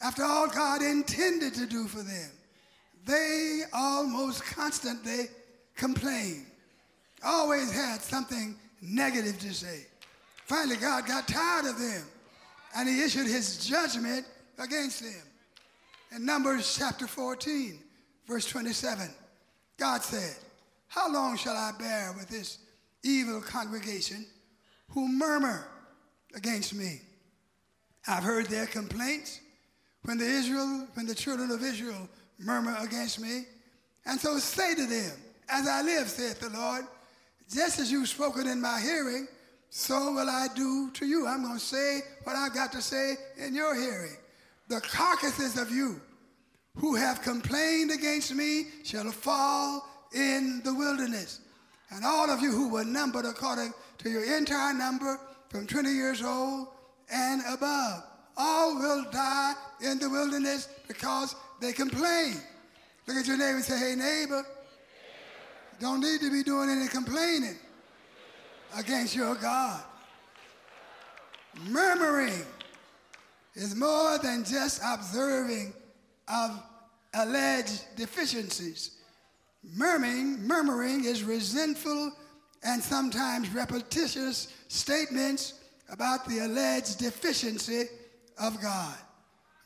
after 0.00 0.24
all 0.24 0.48
God 0.48 0.82
intended 0.82 1.54
to 1.54 1.66
do 1.66 1.86
for 1.86 2.02
them, 2.02 2.30
they 3.04 3.62
almost 3.72 4.44
constantly 4.44 5.26
complained, 5.76 6.46
always 7.24 7.72
had 7.72 8.00
something 8.00 8.56
negative 8.80 9.38
to 9.40 9.52
say. 9.52 9.86
Finally, 10.44 10.76
God 10.76 11.06
got 11.06 11.26
tired 11.26 11.66
of 11.66 11.78
them 11.78 12.02
and 12.76 12.88
he 12.88 13.02
issued 13.02 13.26
his 13.26 13.66
judgment 13.66 14.26
against 14.58 15.02
them. 15.02 15.22
In 16.14 16.24
Numbers 16.24 16.76
chapter 16.78 17.06
14, 17.06 17.78
verse 18.26 18.46
27, 18.46 19.08
God 19.78 20.02
said, 20.02 20.36
How 20.86 21.12
long 21.12 21.36
shall 21.36 21.56
I 21.56 21.72
bear 21.78 22.14
with 22.16 22.28
this 22.28 22.58
evil 23.02 23.40
congregation 23.40 24.26
who 24.90 25.08
murmur 25.08 25.66
against 26.34 26.74
me? 26.74 27.00
I've 28.06 28.22
heard 28.22 28.46
their 28.46 28.66
complaints 28.66 29.40
when 30.08 30.16
the 30.16 30.24
Israel, 30.24 30.86
when 30.94 31.04
the 31.04 31.14
children 31.14 31.50
of 31.50 31.62
Israel 31.62 32.08
murmur 32.38 32.74
against 32.80 33.20
me. 33.20 33.42
And 34.06 34.18
so 34.18 34.38
say 34.38 34.74
to 34.74 34.86
them, 34.86 35.12
As 35.50 35.68
I 35.68 35.82
live, 35.82 36.08
saith 36.08 36.40
the 36.40 36.48
Lord, 36.48 36.86
just 37.52 37.78
as 37.78 37.92
you've 37.92 38.08
spoken 38.08 38.46
in 38.46 38.58
my 38.58 38.80
hearing, 38.80 39.28
so 39.68 40.12
will 40.12 40.30
I 40.30 40.46
do 40.56 40.90
to 40.94 41.04
you. 41.04 41.26
I'm 41.26 41.42
going 41.42 41.58
to 41.58 41.60
say 41.62 42.00
what 42.24 42.36
I've 42.36 42.54
got 42.54 42.72
to 42.72 42.80
say 42.80 43.16
in 43.36 43.54
your 43.54 43.74
hearing. 43.74 44.16
The 44.68 44.80
carcasses 44.80 45.58
of 45.58 45.70
you 45.70 46.00
who 46.76 46.94
have 46.94 47.20
complained 47.20 47.90
against 47.90 48.34
me 48.34 48.68
shall 48.84 49.10
fall 49.10 49.86
in 50.14 50.62
the 50.64 50.72
wilderness. 50.72 51.40
And 51.90 52.02
all 52.02 52.30
of 52.30 52.40
you 52.40 52.50
who 52.50 52.70
were 52.70 52.84
numbered 52.84 53.26
according 53.26 53.74
to 53.98 54.08
your 54.08 54.24
entire 54.38 54.72
number 54.72 55.20
from 55.50 55.66
20 55.66 55.90
years 55.90 56.22
old 56.22 56.68
and 57.12 57.42
above, 57.46 58.04
all 58.38 58.76
will 58.76 59.04
die 59.10 59.54
in 59.80 59.98
the 59.98 60.08
wilderness 60.08 60.68
because 60.86 61.34
they 61.60 61.72
complain. 61.72 62.36
Look 63.06 63.16
at 63.16 63.26
your 63.26 63.36
neighbor 63.36 63.56
and 63.56 63.64
say, 63.64 63.78
hey, 63.78 63.94
neighbor, 63.96 64.46
don't 65.80 66.00
need 66.00 66.20
to 66.20 66.30
be 66.30 66.42
doing 66.42 66.70
any 66.70 66.88
complaining 66.88 67.56
against 68.76 69.14
your 69.16 69.34
God. 69.34 69.82
Murmuring 71.68 72.44
is 73.54 73.74
more 73.74 74.18
than 74.18 74.44
just 74.44 74.80
observing 74.86 75.72
of 76.28 76.62
alleged 77.14 77.84
deficiencies. 77.96 78.98
Murmuring, 79.74 80.46
murmuring 80.46 81.04
is 81.04 81.24
resentful 81.24 82.12
and 82.62 82.82
sometimes 82.82 83.48
repetitious 83.50 84.52
statements 84.68 85.54
about 85.90 86.28
the 86.28 86.40
alleged 86.40 86.98
deficiency 86.98 87.84
of 88.40 88.60
God. 88.60 88.96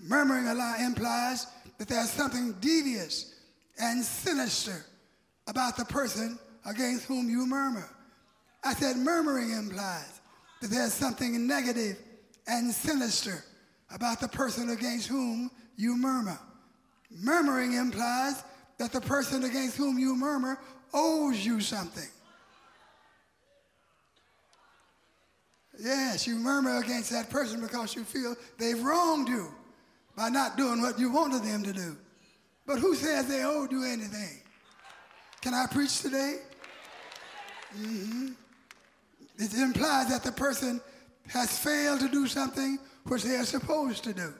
Murmuring 0.01 0.49
a 0.49 0.55
lie 0.55 0.79
implies 0.85 1.47
that 1.79 1.89
there's 1.89 2.11
something 2.11 2.55
devious 2.61 3.35
and 3.81 4.03
sinister 4.03 4.85
about 5.47 5.77
the 5.77 5.85
person 5.85 6.39
against 6.67 7.05
whom 7.05 7.29
you 7.29 7.47
murmur. 7.47 7.89
I 8.65 8.75
said 8.75 8.97
murmuring 8.97 9.51
implies 9.51 10.21
that 10.61 10.71
there's 10.71 10.95
something 10.95 11.47
negative 11.47 11.99
and 12.47 12.73
sinister 12.73 13.45
about 13.93 14.21
the 14.21 14.29
person 14.29 14.71
against 14.71 15.09
whom 15.09 15.51
you 15.77 15.97
murmur. 15.97 16.39
Murmuring 17.11 17.75
implies 17.75 18.43
that 18.79 18.93
the 18.93 19.01
person 19.01 19.45
against 19.45 19.77
whom 19.77 19.99
you 19.99 20.17
murmur 20.17 20.59
owes 20.95 21.45
you 21.45 21.61
something. 21.61 22.09
Yes, 25.83 26.29
you 26.29 26.37
murmur 26.37 26.79
against 26.79 27.11
that 27.11 27.29
person 27.29 27.61
because 27.61 27.97
you 27.97 28.05
feel 28.05 28.37
they've 28.57 28.81
wronged 28.81 29.29
you 29.29 29.53
by 30.17 30.29
not 30.29 30.57
doing 30.57 30.81
what 30.81 30.97
you 30.97 31.11
wanted 31.11 31.43
them 31.43 31.65
to 31.65 31.73
do. 31.73 31.97
But 32.65 32.79
who 32.79 32.95
says 32.95 33.27
they 33.27 33.43
owed 33.43 33.73
you 33.73 33.85
anything? 33.85 34.43
Can 35.41 35.55
I 35.55 35.67
preach 35.67 36.01
today? 36.01 36.37
Mm-hmm. 37.77 38.29
It 39.39 39.55
implies 39.55 40.09
that 40.11 40.23
the 40.23 40.31
person 40.31 40.81
has 41.27 41.59
failed 41.59 41.99
to 41.99 42.09
do 42.09 42.29
something 42.29 42.79
which 43.09 43.25
they 43.25 43.35
are 43.35 43.45
supposed 43.45 44.05
to 44.05 44.13
do. 44.13 44.33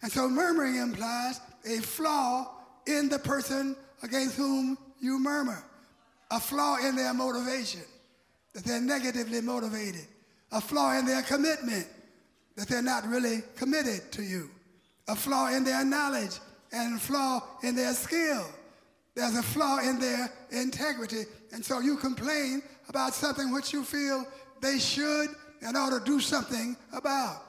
And 0.00 0.10
so 0.10 0.30
murmuring 0.30 0.76
implies 0.76 1.42
a 1.66 1.76
flaw 1.82 2.52
in 2.86 3.10
the 3.10 3.18
person 3.18 3.76
against 4.02 4.36
whom 4.36 4.78
you 4.98 5.18
murmur, 5.18 5.62
a 6.30 6.40
flaw 6.40 6.78
in 6.78 6.96
their 6.96 7.12
motivation, 7.12 7.82
that 8.54 8.64
they're 8.64 8.80
negatively 8.80 9.42
motivated, 9.42 10.06
a 10.52 10.60
flaw 10.60 10.98
in 10.98 11.06
their 11.06 11.22
commitment, 11.22 11.86
that 12.56 12.68
they're 12.68 12.82
not 12.82 13.06
really 13.06 13.42
committed 13.56 14.10
to 14.12 14.22
you, 14.22 14.50
a 15.08 15.16
flaw 15.16 15.48
in 15.48 15.64
their 15.64 15.84
knowledge, 15.84 16.38
and 16.72 16.96
a 16.96 16.98
flaw 16.98 17.42
in 17.62 17.74
their 17.74 17.92
skill. 17.94 18.46
There's 19.14 19.36
a 19.36 19.42
flaw 19.42 19.78
in 19.78 19.98
their 19.98 20.32
integrity. 20.50 21.24
And 21.52 21.64
so 21.64 21.80
you 21.80 21.96
complain 21.96 22.62
about 22.88 23.14
something 23.14 23.52
which 23.52 23.72
you 23.72 23.82
feel 23.82 24.24
they 24.60 24.78
should 24.78 25.30
and 25.62 25.76
ought 25.76 25.90
to 25.90 26.04
do 26.04 26.20
something 26.20 26.76
about. 26.92 27.42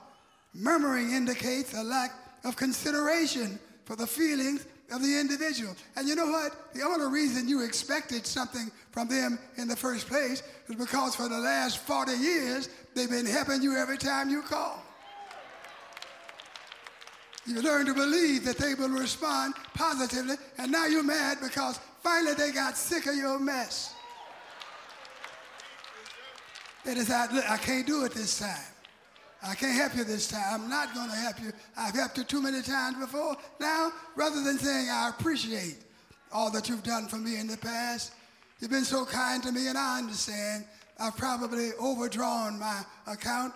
Murmuring 0.54 1.12
indicates 1.12 1.74
a 1.74 1.84
lack 1.84 2.12
of 2.44 2.56
consideration 2.56 3.60
for 3.86 3.96
the 3.96 4.08
feelings 4.08 4.66
of 4.92 5.02
the 5.02 5.20
individual. 5.20 5.76
And 5.96 6.08
you 6.08 6.16
know 6.16 6.28
what? 6.28 6.74
The 6.74 6.84
only 6.84 7.12
reason 7.12 7.48
you 7.48 7.64
expected 7.64 8.28
something 8.28 8.70
from 8.92 9.08
them 9.08 9.40
in 9.58 9.68
the 9.68 9.76
first 9.76 10.08
place 10.08 10.44
is 10.68 10.76
because 10.76 11.16
for 11.16 11.30
the 11.30 11.40
last 11.40 11.80
40 11.80 12.12
years, 12.14 12.70
they've 12.94 13.10
been 13.10 13.26
helping 13.26 13.62
you 13.62 13.78
every 13.78 13.98
time 13.98 14.30
you 14.30 14.42
call. 14.42 14.84
You 17.46 17.62
learn 17.62 17.86
to 17.88 17.94
believe 17.94 18.46
that 18.46 18.58
they 18.58 18.76
will 18.76 18.90
respond 18.90 19.56
positively, 19.74 20.36
and 20.58 20.72
now 20.72 20.86
you're 20.86 21.04
mad 21.04 21.40
because 21.42 21.80
finally 22.04 22.36
they 22.36 22.52
got 22.52 22.78
sick 22.78 23.08
of 23.08 23.16
your 23.16 23.40
mess. 23.40 23.96
Decide, 26.84 27.32
look, 27.32 27.50
I 27.50 27.58
can't 27.58 27.88
do 27.88 28.04
it 28.06 28.14
this 28.14 28.40
time. 28.40 28.71
I 29.44 29.56
can't 29.56 29.76
help 29.76 29.96
you 29.96 30.04
this 30.04 30.28
time. 30.28 30.62
I'm 30.62 30.70
not 30.70 30.94
going 30.94 31.10
to 31.10 31.16
help 31.16 31.42
you. 31.42 31.52
I've 31.76 31.96
helped 31.96 32.18
you 32.18 32.24
too 32.24 32.42
many 32.42 32.62
times 32.62 32.98
before. 32.98 33.36
Now, 33.60 33.92
rather 34.16 34.42
than 34.44 34.60
saying 34.60 34.90
I 34.90 35.10
appreciate 35.10 35.78
all 36.32 36.52
that 36.52 36.70
you've 36.70 36.84
done 36.84 37.08
for 37.08 37.18
me 37.18 37.40
in 37.40 37.48
the 37.48 37.58
past, 37.58 38.14
you've 38.60 38.70
been 38.70 38.86
so 38.86 39.04
kind 39.04 39.42
to 39.44 39.52
me, 39.52 39.68
and 39.68 39.78
I 39.78 39.98
understand 39.98 40.66
I've 41.00 41.18
probably 41.18 41.72
overdrawn 41.82 42.60
my 42.60 42.84
account, 43.08 43.54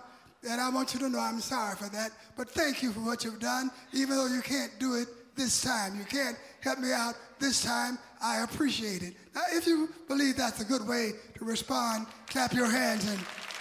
and 0.48 0.60
I 0.60 0.68
want 0.70 0.92
you 0.92 1.00
to 1.00 1.08
know 1.08 1.20
I'm 1.20 1.40
sorry 1.40 1.76
for 1.76 1.88
that. 1.90 2.10
But 2.36 2.50
thank 2.50 2.82
you 2.82 2.90
for 2.90 3.00
what 3.00 3.24
you've 3.24 3.40
done, 3.40 3.70
even 3.92 4.16
though 4.16 4.26
you 4.26 4.42
can't 4.42 4.72
do 4.80 4.96
it 4.96 5.08
this 5.36 5.62
time. 5.62 5.96
You 5.96 6.04
can't 6.04 6.36
help 6.60 6.80
me 6.80 6.92
out 6.92 7.14
this 7.38 7.62
time. 7.62 7.98
I 8.20 8.42
appreciate 8.42 9.02
it. 9.02 9.14
Now, 9.34 9.42
if 9.52 9.66
you 9.66 9.88
believe 10.08 10.36
that's 10.36 10.60
a 10.60 10.64
good 10.64 10.86
way 10.86 11.12
to 11.36 11.44
respond, 11.44 12.06
clap 12.28 12.52
your 12.52 12.70
hands 12.70 13.08
and 13.08 13.18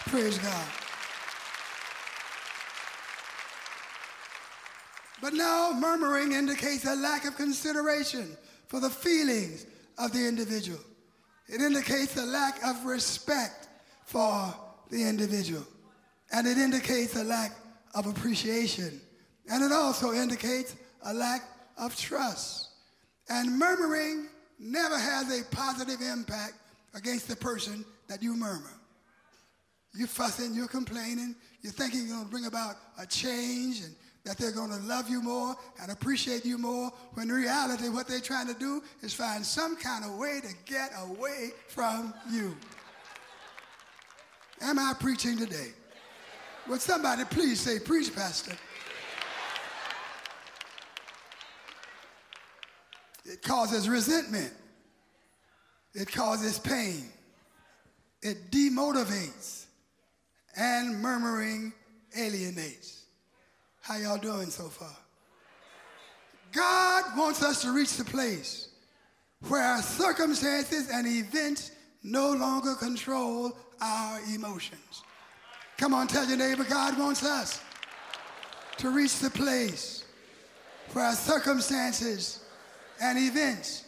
praise 0.08 0.40
God. 0.40 0.85
But 5.26 5.34
now, 5.34 5.72
murmuring 5.72 6.34
indicates 6.34 6.86
a 6.86 6.94
lack 6.94 7.26
of 7.26 7.36
consideration 7.36 8.38
for 8.68 8.80
the 8.80 8.92
feelings 8.92 9.66
of 9.98 10.12
the 10.12 10.28
individual. 10.28 10.78
It 11.48 11.62
indicates 11.62 12.16
a 12.16 12.26
lack 12.28 12.64
of 12.64 12.86
respect 12.86 13.68
for 14.06 14.54
the 14.92 15.02
individual. 15.02 15.66
And 16.32 16.46
it 16.46 16.60
indicates 16.60 17.16
a 17.16 17.24
lack 17.24 17.54
of 17.96 18.06
appreciation. 18.06 19.02
And 19.50 19.64
it 19.64 19.72
also 19.72 20.14
indicates 20.14 20.76
a 21.04 21.12
lack 21.12 21.42
of 21.80 21.98
trust. 21.98 22.70
And 23.28 23.58
murmuring 23.58 24.28
never 24.60 25.00
has 25.00 25.40
a 25.40 25.44
positive 25.46 26.02
impact 26.02 26.54
against 26.94 27.28
the 27.28 27.36
person 27.36 27.84
that 28.10 28.22
you 28.22 28.36
murmur. 28.36 28.74
You're 29.96 30.08
fussing, 30.08 30.54
you're 30.54 30.68
complaining, 30.68 31.36
you're 31.64 31.74
thinking 31.74 32.02
you're 32.02 32.10
going 32.10 32.26
to 32.26 32.32
bring 32.32 32.46
about 32.46 32.76
a 33.00 33.08
change 33.08 33.82
and 33.82 33.96
that 34.26 34.38
they're 34.38 34.52
going 34.52 34.72
to 34.72 34.80
love 34.88 35.08
you 35.08 35.22
more 35.22 35.56
and 35.82 35.92
appreciate 35.92 36.44
you 36.44 36.58
more, 36.58 36.92
when 37.14 37.30
reality, 37.30 37.90
what 37.90 38.08
they're 38.08 38.20
trying 38.20 38.48
to 38.48 38.56
do 38.56 38.82
is 39.02 39.14
find 39.14 39.46
some 39.46 39.76
kind 39.76 40.04
of 40.04 40.16
way 40.18 40.42
to 40.42 40.54
get 40.66 40.92
away 41.00 41.52
from 41.68 42.14
you. 42.32 42.56
Am 44.62 44.80
I 44.80 44.94
preaching 45.00 45.38
today? 45.38 45.74
Would 46.68 46.82
somebody 46.82 47.24
please 47.26 47.60
say, 47.60 47.78
Preach, 47.80 48.14
Pastor? 48.16 48.56
It 53.26 53.44
causes 53.44 53.88
resentment. 53.88 54.54
It 55.94 56.12
causes 56.12 56.58
pain. 56.58 57.06
It 58.22 58.50
demotivates. 58.50 59.66
And 60.58 61.02
murmuring 61.02 61.74
alienates. 62.18 62.95
How 63.86 63.98
y'all 63.98 64.18
doing 64.18 64.50
so 64.50 64.64
far? 64.64 64.98
God 66.52 67.04
wants 67.16 67.44
us 67.44 67.62
to 67.62 67.72
reach 67.72 67.98
the 67.98 68.04
place 68.04 68.70
where 69.48 69.62
our 69.62 69.84
circumstances 69.84 70.90
and 70.92 71.06
events 71.06 71.70
no 72.02 72.32
longer 72.32 72.74
control 72.74 73.56
our 73.80 74.20
emotions. 74.34 75.04
Come 75.78 75.94
on, 75.94 76.08
tell 76.08 76.26
your 76.26 76.38
neighbor, 76.38 76.64
God 76.64 76.98
wants 76.98 77.24
us 77.24 77.62
to 78.78 78.90
reach 78.90 79.20
the 79.20 79.30
place 79.30 80.04
where 80.94 81.06
our 81.06 81.14
circumstances 81.14 82.44
and 83.00 83.20
events 83.20 83.84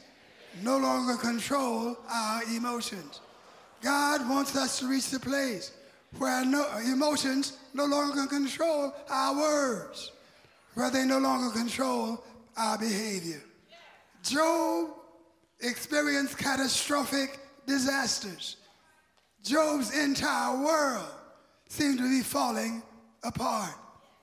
no 0.62 0.78
longer 0.78 1.16
control 1.16 1.98
our 2.08 2.44
emotions. 2.56 3.22
God 3.82 4.30
wants 4.30 4.56
us 4.56 4.78
to 4.78 4.88
reach 4.88 5.10
the 5.10 5.20
place 5.20 5.72
where 6.20 6.46
no, 6.46 6.66
emotions 6.86 7.58
no 7.74 7.86
longer 7.86 8.26
control 8.28 8.94
our 9.10 9.36
words, 9.36 10.12
where 10.74 10.90
they 10.90 11.06
no 11.06 11.20
longer 11.20 11.50
control 11.58 12.24
our 12.56 12.78
behavior. 12.78 13.42
Job 14.24 14.90
experienced 15.62 16.38
catastrophic 16.38 17.40
disasters. 17.66 18.58
Job's 19.44 19.98
entire 19.98 20.58
world 20.58 21.08
seemed 21.70 22.00
to 22.00 22.10
be 22.10 22.22
falling 22.22 22.82
apart. 23.24 23.74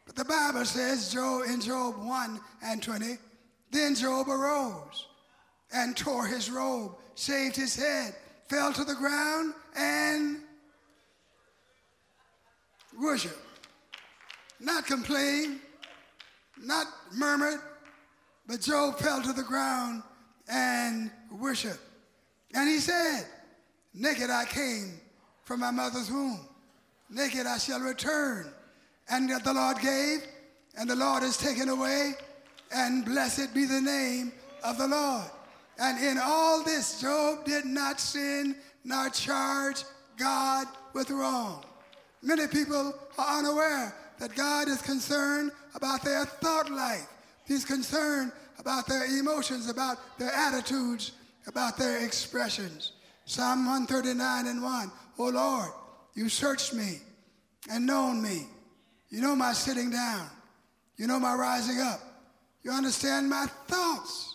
But 0.07 0.17
the 0.17 0.25
Bible 0.25 0.65
says 0.65 1.13
Job 1.13 1.45
in 1.49 1.61
Job 1.61 1.97
1 2.05 2.41
and 2.65 2.83
20, 2.83 3.19
then 3.71 3.95
Job 3.95 4.29
arose 4.29 5.07
and 5.73 5.97
tore 5.97 6.27
his 6.27 6.51
robe, 6.51 6.93
shaved 7.15 7.57
his 7.57 7.75
head, 7.75 8.15
fell 8.49 8.73
to 8.73 8.85
the 8.85 8.95
ground, 8.95 9.55
and 9.77 10.39
worshiped. 13.01 13.39
Not 14.61 14.87
complain, 14.87 15.61
not 16.63 16.87
murmured, 17.13 17.61
but 18.47 18.61
Job 18.61 18.99
fell 18.99 19.23
to 19.23 19.33
the 19.33 19.43
ground 19.43 20.03
and 20.49 21.11
worshiped. 21.31 21.81
And 22.55 22.69
he 22.69 22.79
said, 22.79 23.27
Naked 23.95 24.31
I 24.31 24.45
came 24.45 25.01
from 25.45 25.61
my 25.61 25.71
mother's 25.71 26.11
womb 26.11 26.49
naked 27.15 27.47
I 27.47 27.59
shall 27.59 27.81
return. 27.81 28.53
And 29.09 29.31
the 29.31 29.53
Lord 29.53 29.79
gave, 29.79 30.27
and 30.77 30.89
the 30.89 30.97
Lord 30.97 31.23
has 31.23 31.37
taken 31.37 31.69
away, 31.69 32.13
and 32.75 33.05
blessed 33.05 33.55
be 33.55 33.67
the 33.67 33.81
name 33.81 34.33
of 34.63 34.79
the 34.79 34.89
Lord. 34.89 35.31
And 35.79 36.03
in 36.03 36.19
all 36.23 36.65
this, 36.65 37.01
Job 37.01 37.45
did 37.45 37.65
not 37.65 38.01
sin 38.01 38.57
nor 38.85 39.11
charge 39.11 39.83
God 40.17 40.67
with 40.95 41.11
wrong. 41.11 41.65
Many 42.25 42.47
people 42.47 42.95
are 43.19 43.39
unaware 43.39 43.95
that 44.19 44.35
God 44.35 44.67
is 44.69 44.81
concerned 44.81 45.53
about 45.75 46.03
their 46.03 46.25
thought 46.25 46.71
life. 46.71 47.07
He's 47.47 47.67
concerned 47.67 48.33
about 48.59 48.87
their 48.87 49.05
emotions, 49.05 49.69
about 49.69 49.99
their 50.19 50.33
attitudes, 50.33 51.13
about 51.47 51.77
their 51.77 52.03
expressions. 52.03 52.93
Psalm 53.27 53.67
139 53.67 54.47
and 54.47 54.63
1. 54.63 54.93
Oh 55.19 55.29
Lord, 55.29 55.71
you 56.15 56.31
searched 56.31 56.73
me 56.73 57.01
and 57.71 57.85
known 57.85 58.23
me. 58.23 58.47
You 59.11 59.21
know 59.21 59.37
my 59.37 59.53
sitting 59.53 59.91
down. 59.91 60.27
You 60.97 61.07
know 61.07 61.21
my 61.21 61.35
rising 61.35 61.81
up. 61.81 62.01
You 62.63 62.71
understand 62.71 63.29
my 63.29 63.47
thoughts 63.67 64.35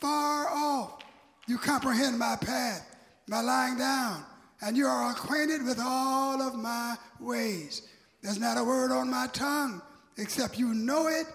far 0.00 0.48
off. 0.48 1.02
You 1.46 1.58
comprehend 1.58 2.18
my 2.18 2.36
path, 2.36 2.96
my 3.28 3.40
lying 3.40 3.78
down, 3.78 4.24
and 4.64 4.78
you 4.78 4.86
are 4.86 5.10
acquainted 5.10 5.62
with 5.62 5.78
all 5.78 6.40
of 6.40 6.54
my 6.54 6.96
ways. 7.20 7.82
There's 8.22 8.38
not 8.38 8.56
a 8.56 8.64
word 8.64 8.90
on 8.90 9.10
my 9.10 9.26
tongue 9.26 9.82
except 10.16 10.58
you 10.58 10.72
know 10.72 11.08
it 11.08 11.26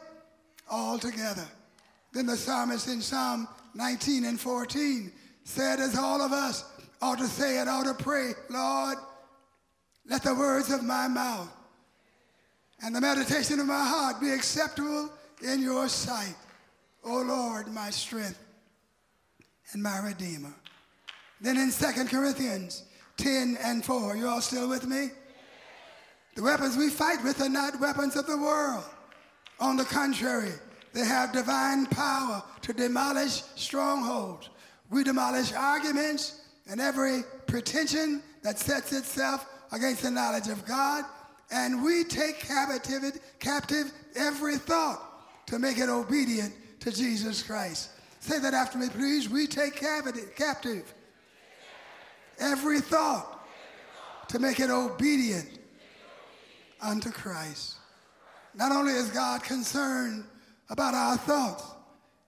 altogether. 0.70 1.46
Then 2.12 2.26
the 2.26 2.36
psalmist 2.36 2.88
in 2.88 3.02
Psalm 3.02 3.48
19 3.76 4.26
and 4.26 4.40
14 4.40 5.12
said, 5.44 5.80
as 5.80 5.96
all 5.96 6.24
of 6.24 6.32
us 6.32 6.66
ought 7.04 7.20
to 7.20 7.28
say 7.28 7.60
and 7.60 7.70
ought 7.70 7.86
to 7.86 7.94
pray, 7.94 8.32
Lord, 8.50 8.98
let 10.08 10.24
the 10.24 10.34
words 10.34 10.72
of 10.72 10.84
my 10.84 11.08
mouth 11.08 11.52
and 12.82 12.96
the 12.96 13.02
meditation 13.02 13.60
of 13.60 13.68
my 13.68 13.86
heart 13.86 14.20
be 14.20 14.32
acceptable 14.32 15.12
in 15.44 15.62
your 15.62 15.88
sight. 15.88 16.36
O 17.04 17.22
Lord, 17.22 17.72
my 17.72 17.92
strength 17.92 18.44
and 19.74 19.84
my 19.84 20.00
redeemer. 20.00 20.54
Then 21.40 21.58
in 21.58 21.72
2 21.72 22.06
Corinthians 22.06 22.86
10 23.20 23.58
and 23.62 23.84
4, 23.84 24.16
you 24.16 24.28
all 24.28 24.42
still 24.42 24.68
with 24.68 24.88
me? 24.88 25.10
The 26.36 26.44
weapons 26.44 26.78
we 26.78 26.90
fight 26.90 27.24
with 27.24 27.42
are 27.42 27.50
not 27.50 27.80
weapons 27.80 28.16
of 28.16 28.26
the 28.26 28.38
world. 28.38 28.84
On 29.60 29.76
the 29.76 29.84
contrary, 29.84 30.54
they 30.94 31.06
have 31.06 31.34
divine 31.34 31.86
power 31.88 32.42
to 32.62 32.74
demolish 32.74 33.44
strongholds. 33.56 34.50
We 34.90 35.04
demolish 35.04 35.52
arguments 35.54 36.42
and 36.70 36.80
every 36.80 37.24
pretension 37.46 38.24
that 38.42 38.58
sets 38.58 38.94
itself 38.94 39.46
against 39.72 40.04
the 40.04 40.12
knowledge 40.12 40.48
of 40.48 40.66
God, 40.66 41.04
and 41.52 41.84
we 41.84 42.06
take 42.06 42.40
captive, 42.40 43.20
captive 43.40 43.92
every 44.16 44.56
thought 44.56 45.02
to 45.48 45.60
make 45.60 45.78
it 45.78 45.90
obedient 45.90 46.54
to 46.80 46.92
Jesus 46.92 47.44
Christ. 47.44 47.90
Say 48.22 48.40
that 48.40 48.54
after 48.54 48.78
me, 48.78 48.88
please. 48.90 49.30
We 49.30 49.46
take 49.46 49.76
captive, 49.76 50.36
captive 50.36 50.94
every 52.40 52.80
thought 52.80 53.46
to 54.30 54.40
make 54.40 54.60
it 54.60 54.70
obedient 54.70 55.60
unto 56.82 57.12
Christ. 57.12 57.76
Not 58.56 58.72
only 58.72 58.94
is 58.94 59.10
God 59.10 59.44
concerned 59.44 60.24
about 60.70 60.94
our 60.94 61.18
thoughts, 61.18 61.64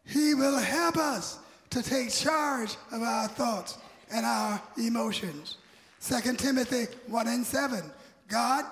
He 0.06 0.34
will 0.34 0.58
help 0.58 0.97
us 0.97 1.39
to 1.69 1.82
take 1.82 2.12
charge 2.12 2.76
of 2.91 3.02
our 3.02 3.28
thoughts 3.28 3.78
and 4.12 4.26
our 4.26 4.62
emotions. 4.78 5.58
2 6.02 6.34
Timothy 6.34 6.86
1 7.08 7.28
and 7.28 7.45
7. 7.45 7.91
God 8.28 8.65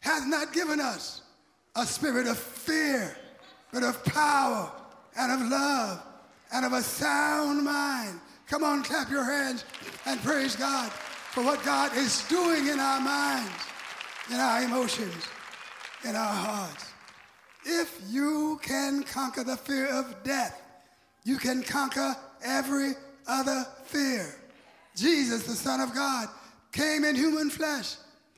has 0.00 0.26
not 0.26 0.52
given 0.52 0.80
us 0.80 1.22
a 1.76 1.84
spirit 1.86 2.26
of 2.26 2.38
fear, 2.38 3.16
but 3.72 3.82
of 3.82 4.04
power 4.04 4.70
and 5.18 5.32
of 5.32 5.48
love 5.48 6.02
and 6.52 6.64
of 6.64 6.72
a 6.72 6.82
sound 6.82 7.64
mind. 7.64 8.20
Come 8.52 8.64
on, 8.64 8.82
clap 8.82 9.10
your 9.10 9.24
hands 9.24 9.64
and 10.04 10.20
praise 10.20 10.56
God 10.56 10.92
for 10.92 11.42
what 11.42 11.64
God 11.64 11.96
is 11.96 12.28
doing 12.28 12.66
in 12.66 12.78
our 12.78 13.00
minds, 13.00 13.50
in 14.30 14.38
our 14.38 14.62
emotions, 14.62 15.26
in 16.04 16.14
our 16.14 16.34
hearts. 16.34 16.84
If 17.64 17.98
you 18.10 18.60
can 18.62 19.04
conquer 19.04 19.42
the 19.42 19.56
fear 19.56 19.86
of 19.86 20.22
death, 20.22 20.60
you 21.24 21.38
can 21.38 21.62
conquer 21.62 22.14
every 22.44 22.90
other 23.26 23.66
fear. 23.84 24.26
Jesus, 24.96 25.46
the 25.46 25.54
Son 25.54 25.80
of 25.80 25.94
God, 25.94 26.28
came 26.72 27.04
in 27.04 27.16
human 27.16 27.48
flesh. 27.48 27.94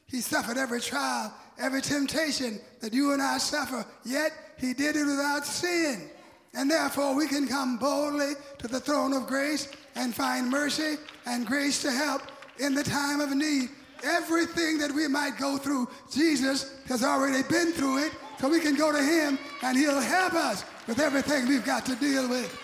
He 0.06 0.20
suffered 0.20 0.58
every 0.58 0.80
trial, 0.80 1.34
every 1.58 1.82
temptation 1.82 2.60
that 2.82 2.94
you 2.94 3.14
and 3.14 3.20
I 3.20 3.38
suffer, 3.38 3.84
yet 4.04 4.30
he 4.58 4.74
did 4.74 4.94
it 4.94 5.06
without 5.06 5.44
sin. 5.44 6.08
And 6.56 6.70
therefore, 6.70 7.16
we 7.16 7.26
can 7.26 7.48
come 7.48 7.78
boldly 7.78 8.34
to 8.58 8.68
the 8.68 8.78
throne 8.78 9.12
of 9.12 9.26
grace 9.26 9.66
and 9.96 10.14
find 10.14 10.50
mercy 10.50 10.96
and 11.26 11.46
grace 11.46 11.82
to 11.82 11.90
help 11.90 12.22
in 12.58 12.74
the 12.74 12.82
time 12.82 13.20
of 13.20 13.34
need. 13.34 13.70
Everything 14.02 14.78
that 14.78 14.92
we 14.92 15.08
might 15.08 15.38
go 15.38 15.56
through, 15.56 15.88
Jesus 16.10 16.78
has 16.86 17.02
already 17.02 17.42
been 17.48 17.72
through 17.72 18.04
it, 18.04 18.12
so 18.38 18.48
we 18.48 18.60
can 18.60 18.74
go 18.74 18.92
to 18.92 19.02
him 19.02 19.38
and 19.62 19.78
he'll 19.78 20.00
help 20.00 20.34
us 20.34 20.64
with 20.86 21.00
everything 21.00 21.48
we've 21.48 21.64
got 21.64 21.86
to 21.86 21.96
deal 21.96 22.28
with. 22.28 22.54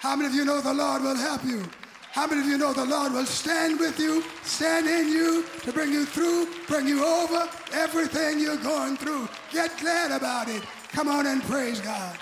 How 0.00 0.14
many 0.16 0.28
of 0.28 0.34
you 0.34 0.44
know 0.44 0.60
the 0.60 0.74
Lord 0.74 1.02
will 1.02 1.16
help 1.16 1.44
you? 1.44 1.64
How 2.12 2.26
many 2.26 2.40
of 2.40 2.46
you 2.46 2.58
know 2.58 2.72
the 2.72 2.84
Lord 2.84 3.12
will 3.12 3.24
stand 3.24 3.78
with 3.78 3.98
you, 3.98 4.22
stand 4.42 4.86
in 4.86 5.08
you 5.08 5.44
to 5.62 5.72
bring 5.72 5.92
you 5.92 6.04
through, 6.04 6.48
bring 6.66 6.88
you 6.88 7.04
over 7.04 7.48
everything 7.72 8.40
you're 8.40 8.56
going 8.56 8.96
through? 8.96 9.28
Get 9.52 9.78
glad 9.78 10.10
about 10.10 10.48
it. 10.48 10.62
Come 10.92 11.08
on 11.08 11.26
and 11.26 11.40
praise 11.42 11.80
God. 11.80 12.18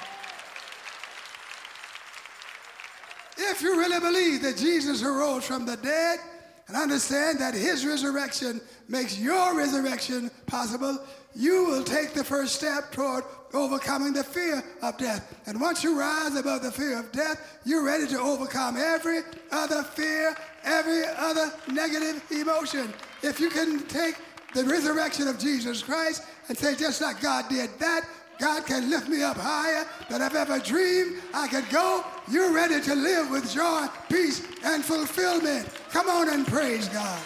If 3.39 3.63
you 3.63 3.79
really 3.79 4.01
believe 4.01 4.43
that 4.43 4.57
Jesus 4.57 5.03
arose 5.03 5.47
from 5.47 5.65
the 5.65 5.77
dead 5.77 6.19
and 6.67 6.77
understand 6.77 7.39
that 7.39 7.55
his 7.55 7.87
resurrection 7.87 8.61
makes 8.89 9.19
your 9.19 9.57
resurrection 9.57 10.31
possible, 10.47 10.99
you 11.35 11.67
will 11.67 11.85
take 11.85 12.15
the 12.15 12.25
first 12.25 12.57
step 12.57 12.91
toward 12.91 13.25
overcoming 13.55 14.13
the 14.13 14.25
fear 14.25 14.63
of 14.83 14.99
death. 14.99 15.41
And 15.47 15.61
once 15.61 15.85
you 15.85 15.99
rise 15.99 16.35
above 16.35 16.63
the 16.63 16.73
fear 16.73 16.99
of 16.99 17.13
death, 17.13 17.61
you're 17.65 17.85
ready 17.85 18.07
to 18.09 18.19
overcome 18.19 18.77
every 18.77 19.21
other 19.53 19.83
fear, 19.83 20.37
every 20.65 21.05
other 21.17 21.53
negative 21.73 22.23
emotion. 22.31 22.93
If 23.23 23.41
you 23.41 23.51
can 23.51 23.87
take 23.87 24.17
the 24.55 24.65
resurrection 24.65 25.29
of 25.29 25.39
Jesus 25.39 25.83
Christ 25.83 26.25
and 26.49 26.59
say, 26.59 26.75
just 26.75 27.01
like 27.01 27.21
God 27.21 27.49
did 27.49 27.71
that, 27.79 28.03
God 28.39 28.67
can 28.67 28.89
lift 28.89 29.09
me 29.09 29.23
up 29.23 29.37
higher 29.37 29.85
than 30.09 30.23
I've 30.23 30.37
ever 30.37 30.61
dreamed 30.61 31.17
I 31.35 31.49
could 31.49 31.69
go. 31.71 32.05
You're 32.31 32.53
ready 32.53 32.81
to 32.81 32.95
live 32.95 33.31
with 33.31 33.53
joy, 33.53 33.87
peace, 34.09 34.47
and 34.65 34.85
fulfillment. 34.85 35.69
Come 35.91 36.09
on 36.09 36.29
and 36.29 36.47
praise 36.47 36.89
God. 36.89 37.21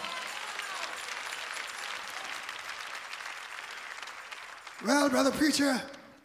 Well, 4.87 5.11
brother 5.11 5.31
preacher, 5.31 5.81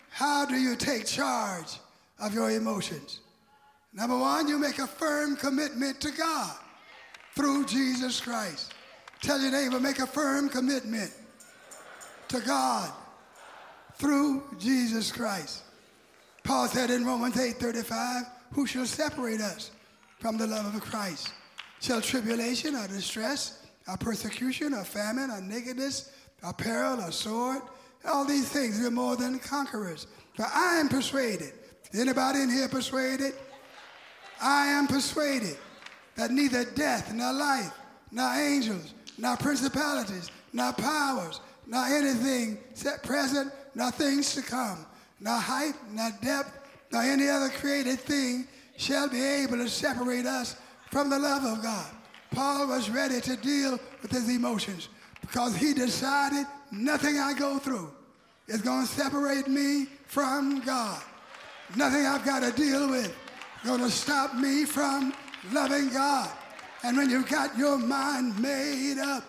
how 0.10 0.46
do 0.46 0.56
you 0.56 0.76
take 0.76 1.06
charge 1.06 1.80
of 2.20 2.34
your 2.34 2.50
emotions? 2.52 3.20
Number 3.94 4.18
one, 4.18 4.48
you 4.48 4.58
make 4.58 4.80
a 4.80 4.88
firm 4.88 5.36
commitment 5.36 6.00
to 6.02 6.12
God 6.12 6.56
through 7.36 7.66
Jesus 7.66 8.22
Christ. 8.22 8.74
Tell 9.22 9.40
your 9.40 9.52
neighbor, 9.52 9.80
make 9.80 10.00
a 10.00 10.08
firm 10.08 10.50
commitment 10.50 11.12
to 12.30 12.40
God 12.40 12.92
through 13.98 14.44
Jesus 14.60 15.12
Christ. 15.12 15.64
Paul 16.44 16.68
said 16.68 16.90
in 16.90 17.06
Romans 17.06 17.36
8:35, 17.36 18.28
who 18.54 18.66
shall 18.66 18.86
separate 18.86 19.42
us 19.42 19.72
from 20.20 20.38
the 20.38 20.48
love 20.48 20.74
of 20.74 20.82
Christ? 20.82 21.30
Shall 21.82 22.02
tribulation 22.02 22.76
or 22.76 22.88
distress, 22.88 23.60
or 23.88 23.98
persecution, 23.98 24.74
or 24.74 24.84
famine, 24.84 25.30
or 25.30 25.42
nakedness, 25.42 26.12
or 26.44 26.54
peril, 26.54 27.02
or 27.02 27.12
sword? 27.12 27.62
All 28.06 28.26
these 28.26 28.50
things 28.50 28.80
we're 28.80 28.90
more 28.90 29.16
than 29.16 29.40
conquerors. 29.40 30.08
For 30.36 30.46
I 30.46 30.78
am 30.80 30.88
persuaded. 30.88 31.54
Anybody 31.94 32.42
in 32.42 32.50
here 32.50 32.68
persuaded? 32.68 33.34
I 34.42 34.68
am 34.68 34.88
persuaded 34.88 35.58
that 36.16 36.32
neither 36.32 36.64
death, 36.64 37.14
nor 37.14 37.34
life, 37.34 37.74
nor 38.12 38.34
angels, 38.34 38.94
nor 39.18 39.36
principalities, 39.38 40.32
nor 40.54 40.74
powers, 40.74 41.42
nor 41.66 41.86
anything 41.86 42.60
set 42.74 43.04
present, 43.04 43.52
nor 43.78 43.92
things 43.92 44.34
to 44.34 44.42
come, 44.42 44.84
nor 45.20 45.38
height, 45.38 45.76
nor 45.94 46.10
depth, 46.24 46.52
nor 46.92 47.04
any 47.04 47.30
other 47.30 47.50
created 47.50 48.00
thing 48.00 48.48
shall 48.76 49.08
be 49.08 49.24
able 49.24 49.58
to 49.58 49.70
separate 49.70 50.26
us 50.26 50.56
from 50.90 51.12
the 51.12 51.20
love 51.20 51.44
of 51.44 51.62
God. 51.62 51.86
Paul 52.32 52.70
was 52.70 52.90
ready 52.90 53.22
to 53.22 53.36
deal 53.38 53.80
with 54.02 54.10
his 54.10 54.30
emotions 54.30 54.90
because 55.22 55.56
he 55.56 55.76
decided 55.76 56.48
nothing 56.72 57.20
I 57.20 57.34
go 57.34 57.60
through 57.60 57.92
is 58.48 58.62
going 58.62 58.88
to 58.88 58.92
separate 58.92 59.48
me 59.48 59.86
from 60.08 60.62
God. 60.62 61.00
Nothing 61.76 62.08
I've 62.08 62.26
got 62.26 62.42
to 62.42 62.52
deal 62.52 62.90
with 62.90 63.06
is 63.62 63.70
going 63.70 63.82
to 63.82 63.92
stop 63.92 64.34
me 64.34 64.66
from 64.66 65.14
loving 65.52 65.90
God. 65.90 66.32
And 66.84 66.98
when 66.98 67.12
you've 67.12 67.30
got 67.30 67.56
your 67.56 67.78
mind 67.78 68.40
made 68.42 68.98
up, 68.98 69.24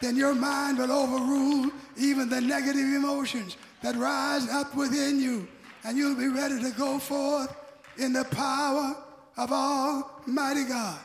then 0.00 0.16
your 0.16 0.34
mind 0.34 0.78
will 0.78 0.92
overrule 0.92 1.70
even 1.96 2.28
the 2.28 2.40
negative 2.40 2.76
emotions 2.80 3.56
that 3.82 3.96
rise 3.96 4.48
up 4.48 4.74
within 4.74 5.20
you. 5.20 5.46
And 5.84 5.96
you'll 5.96 6.16
be 6.16 6.28
ready 6.28 6.60
to 6.60 6.70
go 6.72 6.98
forth 6.98 7.54
in 7.98 8.12
the 8.12 8.24
power 8.24 8.96
of 9.36 9.52
Almighty 9.52 10.64
God. 10.64 10.98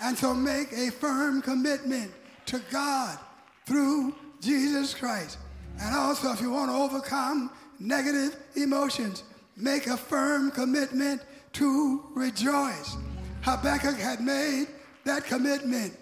And 0.00 0.16
so 0.16 0.34
make 0.34 0.72
a 0.72 0.90
firm 0.90 1.40
commitment 1.40 2.12
to 2.46 2.60
God 2.70 3.18
through 3.64 4.14
Jesus 4.40 4.94
Christ. 4.94 5.38
And 5.80 5.94
also, 5.94 6.32
if 6.32 6.40
you 6.40 6.50
want 6.50 6.70
to 6.70 6.76
overcome 6.76 7.50
negative 7.78 8.36
emotions, 8.54 9.24
make 9.56 9.86
a 9.86 9.96
firm 9.96 10.50
commitment 10.50 11.22
to 11.54 12.04
rejoice. 12.14 12.96
Habakkuk 13.42 13.96
had 13.96 14.20
made 14.20 14.68
that 15.04 15.24
commitment. 15.24 15.94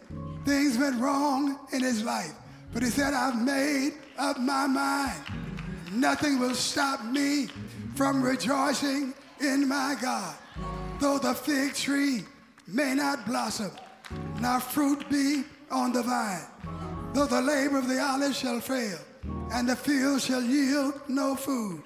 Things 0.44 0.76
went 0.78 1.00
wrong 1.00 1.59
in 1.72 1.83
his 1.83 2.04
life, 2.04 2.35
but 2.72 2.83
he 2.83 2.90
said, 2.90 3.14
I've 3.14 3.40
made 3.40 3.94
up 4.18 4.38
my 4.38 4.66
mind. 4.66 5.22
Nothing 5.92 6.38
will 6.38 6.54
stop 6.54 7.04
me 7.04 7.48
from 7.94 8.22
rejoicing 8.22 9.14
in 9.40 9.68
my 9.68 9.96
God. 10.00 10.35
Though 11.00 11.18
the 11.18 11.35
fig 11.35 11.74
tree 11.74 12.24
may 12.66 12.94
not 12.94 13.26
blossom, 13.26 13.70
nor 14.40 14.61
fruit 14.61 15.09
be 15.09 15.44
on 15.70 15.92
the 15.92 16.02
vine, 16.02 16.46
though 17.12 17.26
the 17.26 17.40
labor 17.40 17.78
of 17.78 17.88
the 17.88 18.00
olive 18.02 18.35
shall 18.35 18.61
fail, 18.61 18.98
and 19.52 19.68
the 19.68 19.76
field 19.76 20.20
shall 20.20 20.42
yield 20.42 21.00
no 21.09 21.35
food, 21.37 21.83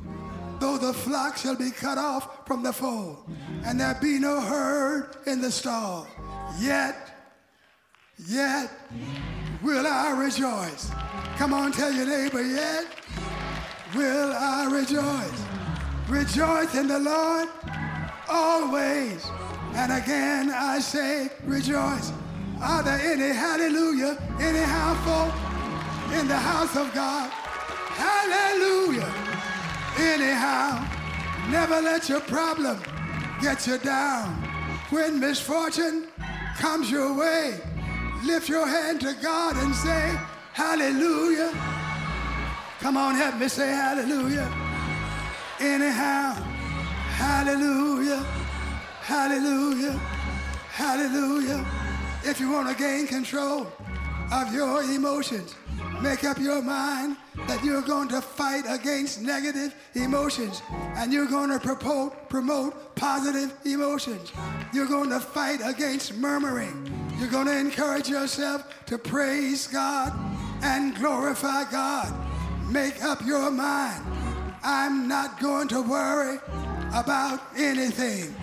though 0.58 0.78
the 0.78 0.92
flock 0.92 1.36
shall 1.36 1.56
be 1.56 1.70
cut 1.70 1.98
off 1.98 2.46
from 2.46 2.62
the 2.62 2.72
fold, 2.72 3.18
and 3.64 3.78
there 3.78 3.96
be 4.00 4.18
no 4.18 4.40
herd 4.40 5.16
in 5.26 5.40
the 5.40 5.50
stall, 5.50 6.06
yet, 6.58 7.07
yet 8.26 8.70
will 9.62 9.86
I 9.86 10.10
rejoice. 10.10 10.90
Come 11.36 11.52
on, 11.52 11.72
tell 11.72 11.92
your 11.92 12.06
neighbor, 12.06 12.42
yet 12.42 12.86
will 13.94 14.32
I 14.32 14.68
rejoice. 14.70 15.42
Rejoice 16.08 16.74
in 16.74 16.88
the 16.88 16.98
Lord 16.98 17.48
always. 18.28 19.24
And 19.74 19.92
again 19.92 20.50
I 20.50 20.78
say, 20.80 21.30
rejoice. 21.44 22.12
Are 22.60 22.82
there 22.82 22.98
any 22.98 23.32
hallelujah, 23.34 24.18
any 24.40 24.64
folk 25.04 25.32
in 26.18 26.26
the 26.26 26.36
house 26.36 26.76
of 26.76 26.92
God? 26.92 27.30
Hallelujah. 27.30 29.12
Anyhow, 29.98 30.84
never 31.50 31.80
let 31.80 32.08
your 32.08 32.20
problem 32.20 32.80
get 33.40 33.66
you 33.66 33.78
down. 33.78 34.34
When 34.90 35.20
misfortune 35.20 36.08
comes 36.56 36.90
your 36.90 37.16
way, 37.16 37.60
lift 38.24 38.48
your 38.48 38.66
hand 38.66 39.00
to 39.02 39.14
God 39.22 39.56
and 39.56 39.74
say, 39.74 40.18
Hallelujah. 40.52 41.52
Come 42.80 42.96
on, 42.96 43.16
help 43.16 43.38
me 43.38 43.48
say 43.48 43.68
hallelujah. 43.68 44.48
Anyhow, 45.58 46.32
hallelujah, 47.18 48.24
hallelujah, 49.00 49.92
hallelujah. 50.70 51.66
If 52.24 52.38
you 52.38 52.52
want 52.52 52.68
to 52.68 52.74
gain 52.74 53.08
control 53.08 53.66
of 54.32 54.52
your 54.52 54.82
emotions, 54.82 55.54
make 56.02 56.24
up 56.24 56.38
your 56.38 56.62
mind 56.62 57.16
that 57.46 57.62
you're 57.64 57.82
going 57.82 58.08
to 58.08 58.20
fight 58.20 58.64
against 58.68 59.22
negative 59.22 59.74
emotions 59.94 60.62
and 60.96 61.12
you're 61.12 61.26
going 61.26 61.50
to 61.50 61.58
promote, 61.58 62.28
promote 62.28 62.94
positive 62.94 63.52
emotions. 63.64 64.32
You're 64.72 64.86
going 64.86 65.10
to 65.10 65.20
fight 65.20 65.60
against 65.64 66.14
murmuring. 66.16 66.92
You're 67.18 67.30
going 67.30 67.46
to 67.46 67.58
encourage 67.58 68.08
yourself 68.08 68.84
to 68.86 68.98
praise 68.98 69.66
God 69.66 70.12
and 70.62 70.94
glorify 70.96 71.70
God. 71.70 72.12
Make 72.70 73.02
up 73.02 73.24
your 73.24 73.50
mind. 73.50 74.04
I'm 74.62 75.08
not 75.08 75.40
going 75.40 75.68
to 75.68 75.80
worry 75.80 76.38
about 76.94 77.40
anything. 77.56 78.34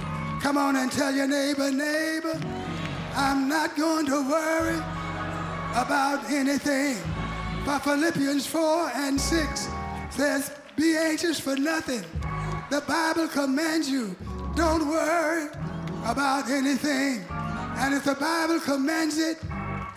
Come 0.42 0.58
on 0.58 0.76
and 0.76 0.92
tell 0.92 1.14
your 1.14 1.28
neighbor, 1.28 1.72
neighbor, 1.72 2.40
I'm 3.16 3.48
not 3.48 3.78
going 3.78 4.06
to 4.08 4.30
worry 4.30 4.82
about 5.76 6.30
anything. 6.30 6.98
But 7.66 7.80
Philippians 7.80 8.48
4 8.48 8.92
and 8.96 9.20
6 9.20 9.68
says, 10.10 10.52
Be 10.78 10.96
anxious 10.96 11.40
for 11.40 11.56
nothing. 11.58 12.04
The 12.70 12.82
Bible 12.82 13.28
commands 13.28 13.90
you, 13.90 14.16
don't 14.56 14.88
worry 14.88 15.48
about 16.06 16.50
anything. 16.50 17.26
And 17.78 17.94
if 17.94 18.06
the 18.06 18.16
Bible 18.16 18.60
commands 18.60 19.18
it, 19.18 19.38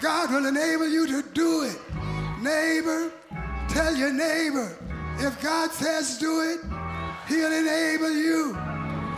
God 0.00 0.32
will 0.32 0.46
enable 0.46 0.88
you 0.88 1.06
to 1.06 1.22
do 1.32 1.62
it. 1.62 1.78
Neighbor, 2.40 3.12
tell 3.68 3.94
your 3.94 4.12
neighbor, 4.12 4.76
if 5.18 5.40
God 5.42 5.70
says 5.70 6.18
do 6.18 6.40
it, 6.40 6.60
He'll 7.28 7.52
enable 7.52 8.10
you 8.10 8.56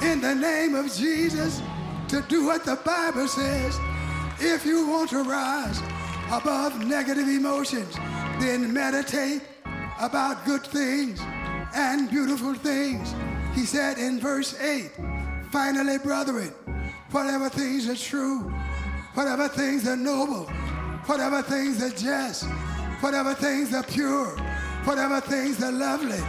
in 0.03 0.21
the 0.21 0.35
name 0.35 0.75
of 0.75 0.93
Jesus 0.93 1.63
to 2.09 2.23
do 2.29 2.45
what 2.45 2.65
the 2.65 2.77
Bible 2.77 3.29
says. 3.29 3.79
If 4.41 4.67
you 4.67 4.89
want 4.89 5.11
to 5.11 5.23
rise 5.23 5.81
above 6.33 6.79
negative 6.87 7.29
emotions, 7.29 7.95
then 8.39 8.73
meditate 8.73 9.43
about 10.01 10.45
good 10.45 10.63
things 10.63 11.21
and 11.75 12.09
beautiful 12.09 12.55
things. 12.55 13.15
He 13.55 13.67
said 13.67 13.99
in 13.99 14.21
verse 14.21 14.59
8, 14.61 14.93
finally, 15.51 15.99
brethren, 15.99 16.53
whatever 17.11 17.49
things 17.49 17.89
are 17.89 17.97
true, 17.97 18.41
whatever 19.15 19.49
things 19.49 19.89
are 19.89 19.97
noble, 19.97 20.45
whatever 21.07 21.43
things 21.43 21.83
are 21.83 21.91
just, 21.91 22.45
whatever 23.01 23.35
things 23.35 23.75
are 23.75 23.83
pure, 23.83 24.37
whatever 24.85 25.21
things 25.21 25.61
are 25.63 25.73
lovely, 25.73 26.21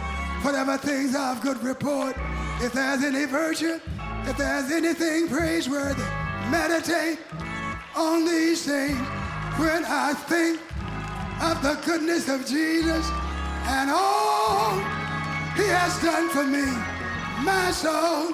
whatever 0.42 0.76
things 0.76 1.14
are 1.14 1.36
of 1.36 1.40
good 1.42 1.62
report, 1.62 2.16
if 2.60 2.72
there's 2.72 3.04
any 3.04 3.24
virtue, 3.24 3.78
if 4.24 4.36
there's 4.36 4.72
anything 4.72 5.28
praiseworthy, 5.28 6.02
meditate 6.50 7.18
on 7.94 8.24
these 8.24 8.66
things 8.66 9.21
when 9.58 9.84
I 9.84 10.14
think 10.14 10.60
of 11.42 11.62
the 11.62 11.74
goodness 11.84 12.28
of 12.28 12.46
Jesus 12.46 13.06
and 13.66 13.90
all 13.90 14.74
he 15.56 15.66
has 15.68 16.00
done 16.00 16.28
for 16.30 16.44
me. 16.44 16.64
My 17.44 17.70
soul, 17.70 18.32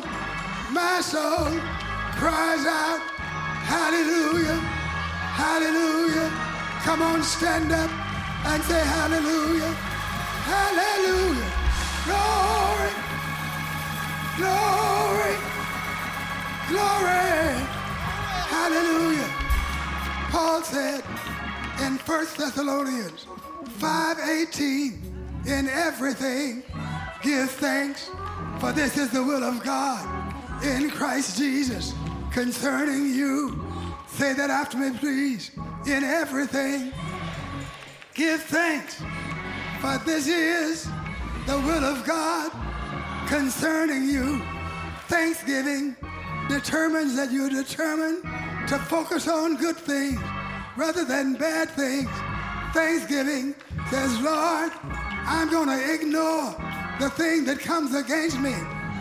my 0.70 1.00
soul 1.00 1.50
cries 2.20 2.64
out, 2.66 3.00
hallelujah, 3.66 4.60
hallelujah. 5.34 6.30
Come 6.84 7.02
on, 7.02 7.22
stand 7.22 7.72
up 7.72 7.90
and 8.46 8.62
say 8.64 8.80
hallelujah, 8.80 9.72
hallelujah. 10.46 11.48
Glory, 12.06 12.92
glory, 14.38 15.34
glory, 16.68 17.66
hallelujah. 18.54 19.28
Paul 20.30 20.62
said 20.62 21.02
in 21.80 21.96
1 21.98 22.26
Thessalonians 22.36 23.26
5:18, 23.78 25.00
in 25.46 25.68
everything 25.68 26.62
give 27.22 27.50
thanks, 27.50 28.10
for 28.58 28.72
this 28.72 28.96
is 28.96 29.10
the 29.10 29.22
will 29.22 29.44
of 29.44 29.62
God 29.62 30.04
in 30.64 30.90
Christ 30.90 31.38
Jesus 31.38 31.94
concerning 32.32 33.14
you. 33.14 33.64
Say 34.08 34.32
that 34.34 34.50
after 34.50 34.76
me, 34.76 34.90
please. 34.98 35.50
In 35.86 36.02
everything 36.02 36.92
give 38.14 38.42
thanks, 38.42 39.00
for 39.80 39.98
this 40.04 40.26
is 40.26 40.84
the 41.46 41.58
will 41.60 41.84
of 41.84 42.04
God 42.04 42.50
concerning 43.28 44.08
you. 44.08 44.42
Thanksgiving 45.06 45.96
determines 46.48 47.14
that 47.16 47.30
you're 47.30 47.50
determined 47.50 48.22
to 48.68 48.78
focus 48.78 49.28
on 49.28 49.56
good 49.56 49.76
things 49.76 50.20
rather 50.78 51.04
than 51.04 51.34
bad 51.34 51.68
things. 51.70 52.08
Thanksgiving 52.72 53.54
says, 53.90 54.14
Lord, 54.20 54.70
I'm 55.26 55.50
going 55.50 55.68
to 55.68 55.94
ignore 55.94 56.54
the 57.00 57.10
thing 57.10 57.44
that 57.46 57.58
comes 57.58 57.94
against 57.96 58.38
me. 58.38 58.54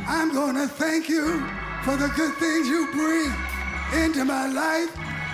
I'm 0.07 0.33
going 0.33 0.55
to 0.55 0.67
thank 0.67 1.07
you 1.07 1.45
for 1.85 1.95
the 1.95 2.07
good 2.15 2.33
things 2.37 2.67
you 2.67 2.89
bring 2.91 3.29
into 4.01 4.25
my 4.25 4.47
life. 4.47 4.89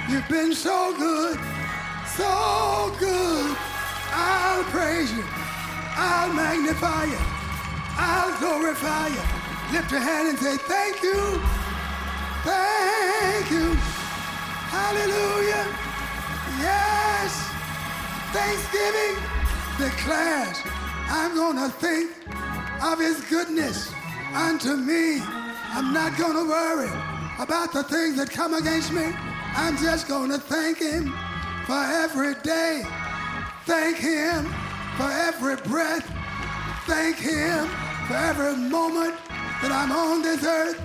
You've 0.10 0.28
been 0.28 0.54
so 0.54 0.94
good, 0.98 1.40
so 2.12 2.94
good. 3.00 3.56
I'll 4.12 4.64
praise 4.66 5.12
you. 5.14 5.24
I'll 5.96 6.34
magnify 6.34 7.06
you. 7.06 7.24
I'll 7.96 8.38
glorify 8.40 9.08
you. 9.08 9.24
Lift 9.72 9.92
your 9.92 10.02
hand 10.02 10.28
and 10.28 10.38
say, 10.38 10.58
Thank 10.58 11.02
you. 11.02 11.40
Thank 12.44 13.50
you. 13.50 13.74
Hallelujah. 14.76 15.83
Yes. 16.60 17.32
Thanksgiving 18.34 19.16
declares, 19.78 20.58
I'm 21.10 21.36
going 21.36 21.58
to 21.58 21.70
think 21.70 22.12
of 22.84 23.00
his 23.00 23.22
goodness 23.30 23.94
unto 24.34 24.76
me. 24.76 25.22
I'm 25.22 25.94
not 25.94 26.18
going 26.18 26.34
to 26.34 26.50
worry 26.50 26.92
about 27.40 27.74
the 27.74 27.84
things 27.84 28.18
that 28.18 28.30
come 28.30 28.54
against 28.54 28.92
me. 28.92 29.12
I'm 29.56 29.78
just 29.78 30.08
going 30.08 30.32
to 30.32 30.38
thank 30.38 30.80
him 30.80 31.14
for 31.66 31.84
every 31.84 32.36
day. 32.44 32.84
Thank 33.66 33.98
him 33.98 34.46
for 34.98 35.10
every 35.10 35.56
breath. 35.68 36.06
Thank 36.86 37.18
him 37.18 37.68
for 38.08 38.16
every 38.16 38.56
moment 38.56 39.16
that 39.62 39.72
I'm 39.72 39.92
on 39.92 40.22
this 40.22 40.44
earth. 40.44 40.82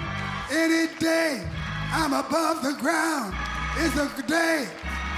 Any 0.50 0.92
day 0.98 1.44
I'm 1.92 2.12
above 2.12 2.62
the 2.62 2.74
ground 2.74 3.34
is 3.78 3.96
a 3.96 4.22
day 4.26 4.68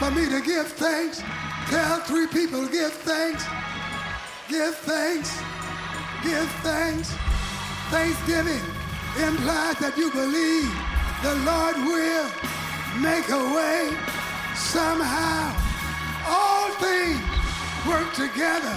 for 0.01 0.11
me 0.11 0.25
to 0.31 0.41
give 0.41 0.67
thanks. 0.67 1.23
Tell 1.69 2.01
three 2.01 2.27
people, 2.27 2.65
to 2.65 2.73
give 2.73 2.91
thanks. 3.05 3.45
Give 4.49 4.75
thanks. 4.89 5.29
Give 6.25 6.49
thanks. 6.65 7.13
Thanksgiving 7.93 8.65
implies 9.21 9.77
that 9.85 9.93
you 10.01 10.11
believe 10.11 10.73
the 11.21 11.37
Lord 11.45 11.77
will 11.85 12.29
make 13.05 13.29
a 13.29 13.45
way 13.53 13.93
somehow. 14.57 15.53
All 16.25 16.73
things 16.81 17.21
work 17.85 18.09
together 18.17 18.77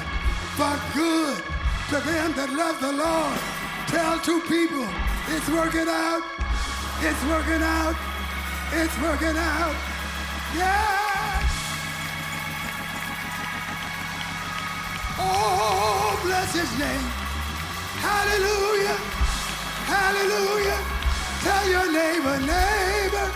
for 0.60 0.76
good 0.92 1.40
to 1.88 2.04
them 2.04 2.36
that 2.36 2.52
love 2.52 2.84
the 2.84 2.92
Lord. 2.92 3.40
Tell 3.88 4.20
two 4.20 4.42
people, 4.52 4.84
it's 5.32 5.48
working 5.48 5.88
out. 5.88 6.24
It's 7.00 7.24
working 7.32 7.64
out. 7.64 7.96
It's 8.76 8.98
working 9.00 9.38
out. 9.40 9.76
Yes. 10.60 11.13
Oh, 15.20 16.20
bless 16.24 16.54
his 16.54 16.72
name. 16.80 17.06
Hallelujah. 18.02 18.98
Hallelujah. 19.86 20.80
Tell 21.44 21.68
your 21.70 21.92
neighbor, 21.92 22.40
neighbor, 22.40 23.28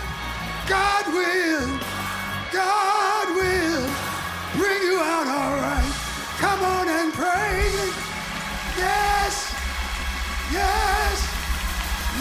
God 0.68 1.06
will, 1.14 1.68
God 2.52 3.28
will 3.36 3.88
bring 4.58 4.82
you 4.82 5.00
out 5.00 5.28
all 5.28 5.56
right. 5.60 5.94
Come 6.40 6.62
on 6.64 6.88
and 6.88 7.14
praise 7.14 7.76
him. 7.76 7.94
Yes. 8.78 9.54
Yes. 10.52 11.18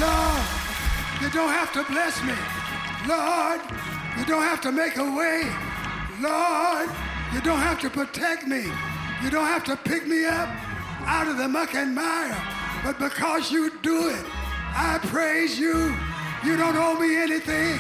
Lord, 0.01 0.43
you 1.23 1.31
don't 1.31 1.51
have 1.51 1.73
to 1.73 1.85
bless 1.85 2.23
me. 2.23 2.35
Lord, 3.07 3.61
you 4.19 4.25
don't 4.25 4.43
have 4.43 4.61
to 4.63 4.73
make 4.73 4.97
a 4.97 5.05
way. 5.05 5.49
Lord, 6.21 6.91
you 7.33 7.41
don't 7.41 7.61
have 7.61 7.81
to 7.81 7.91
protect 7.91 8.47
me. 8.47 8.71
You 9.23 9.31
don't 9.31 9.47
have 9.47 9.65
to 9.65 9.77
pick 9.77 10.07
me 10.07 10.27
up 10.27 10.49
out 11.07 11.27
of 11.29 11.39
the 11.39 11.49
muck 11.49 11.75
and 11.75 11.95
mire. 11.95 12.37
But 12.85 12.99
because 12.99 13.51
you 13.51 13.71
do 13.83 14.09
it, 14.09 14.25
I 14.75 14.99
praise 15.05 15.59
you. 15.59 15.97
You 16.45 16.57
don't 16.57 16.77
owe 16.77 16.99
me 16.99 17.17
anything. 17.17 17.79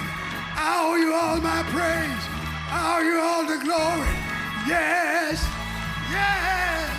I 0.59 0.82
owe 0.82 0.97
you 0.97 1.12
all 1.14 1.37
my 1.41 1.62
praise. 1.64 2.24
I 2.68 2.97
owe 2.97 3.03
you 3.03 3.20
all 3.20 3.45
the 3.47 3.59
glory. 3.62 4.16
Yes. 4.66 5.47
Yes. 6.11 6.91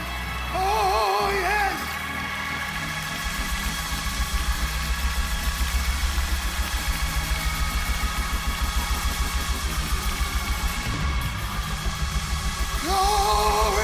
Oh, 0.54 1.30
yes. 1.42 1.74
Glory. 12.84 13.77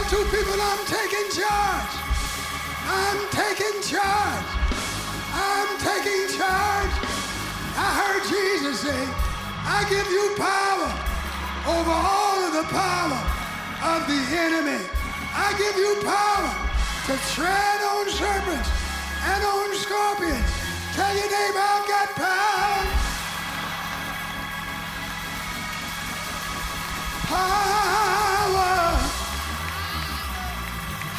Tell 0.00 0.24
two 0.24 0.24
people 0.34 0.56
I'm 0.56 0.86
taking 0.86 1.28
charge. 1.30 1.92
I'm 2.88 3.20
taking 3.36 3.82
charge. 3.82 4.48
I'm 5.32 5.68
taking 5.76 6.24
charge. 6.38 6.94
I 7.76 7.88
heard 8.00 8.22
Jesus 8.24 8.80
say, 8.80 9.02
I 9.60 9.84
give 9.90 10.08
you 10.08 10.32
power 10.40 10.88
over 11.76 11.92
all 11.92 12.38
of 12.48 12.52
the 12.54 12.66
power 12.72 13.20
of 13.92 14.06
the 14.08 14.20
enemy. 14.40 14.80
I 15.34 15.52
give 15.58 15.76
you 15.76 15.92
power 16.00 16.48
to 17.06 17.14
tread 17.34 17.80
on 17.92 18.08
serpents 18.08 18.70
and 19.24 19.44
on 19.44 19.74
scorpions. 19.76 20.50
Tell 20.96 21.14
your 21.14 21.28
neighbor 21.28 21.60
I've 21.60 21.88
got 21.88 22.08
power. 22.16 22.86
Power. 27.26 28.09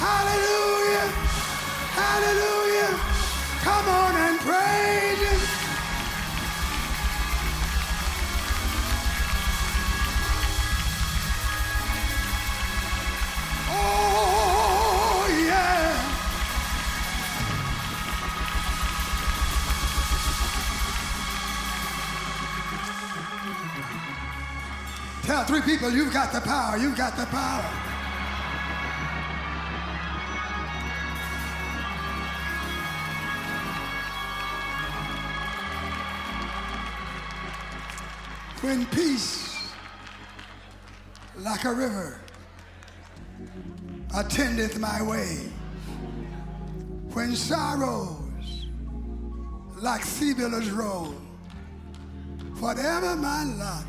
Hallelujah. 0.01 1.07
Hallelujah. 1.93 2.91
Come 3.61 3.87
on 3.87 4.15
and 4.15 4.39
praise 4.39 5.19
him. 5.29 5.39
Oh, 13.69 15.27
yeah. 15.29 15.93
Tell 25.21 25.43
three 25.45 25.61
people 25.61 25.91
you've 25.91 26.11
got 26.11 26.33
the 26.33 26.41
power. 26.41 26.77
You've 26.77 26.97
got 26.97 27.15
the 27.15 27.27
power. 27.27 27.90
When 38.61 38.85
peace, 38.85 39.57
like 41.39 41.63
a 41.65 41.73
river, 41.73 42.19
attendeth 44.15 44.77
my 44.77 45.01
way, 45.01 45.49
when 47.13 47.35
sorrows, 47.35 48.67
like 49.77 50.03
sea 50.03 50.35
billows 50.35 50.69
roll, 50.69 51.15
whatever 52.59 53.15
my 53.15 53.45
lot, 53.45 53.85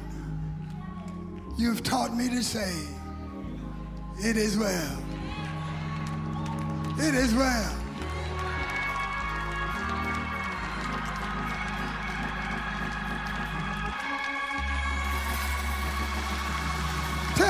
you've 1.59 1.83
taught 1.83 2.17
me 2.17 2.31
to 2.31 2.43
say, 2.43 2.75
it 4.21 4.39
is 4.39 4.57
well. 4.57 4.99
It 6.99 7.15
is 7.15 7.35
well. 7.35 7.82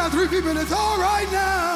Tell 0.03 0.11
three 0.11 0.27
people 0.27 0.51
and 0.51 0.59
it's 0.59 0.73
all 0.73 0.99
right 0.99 1.31
now. 1.31 1.72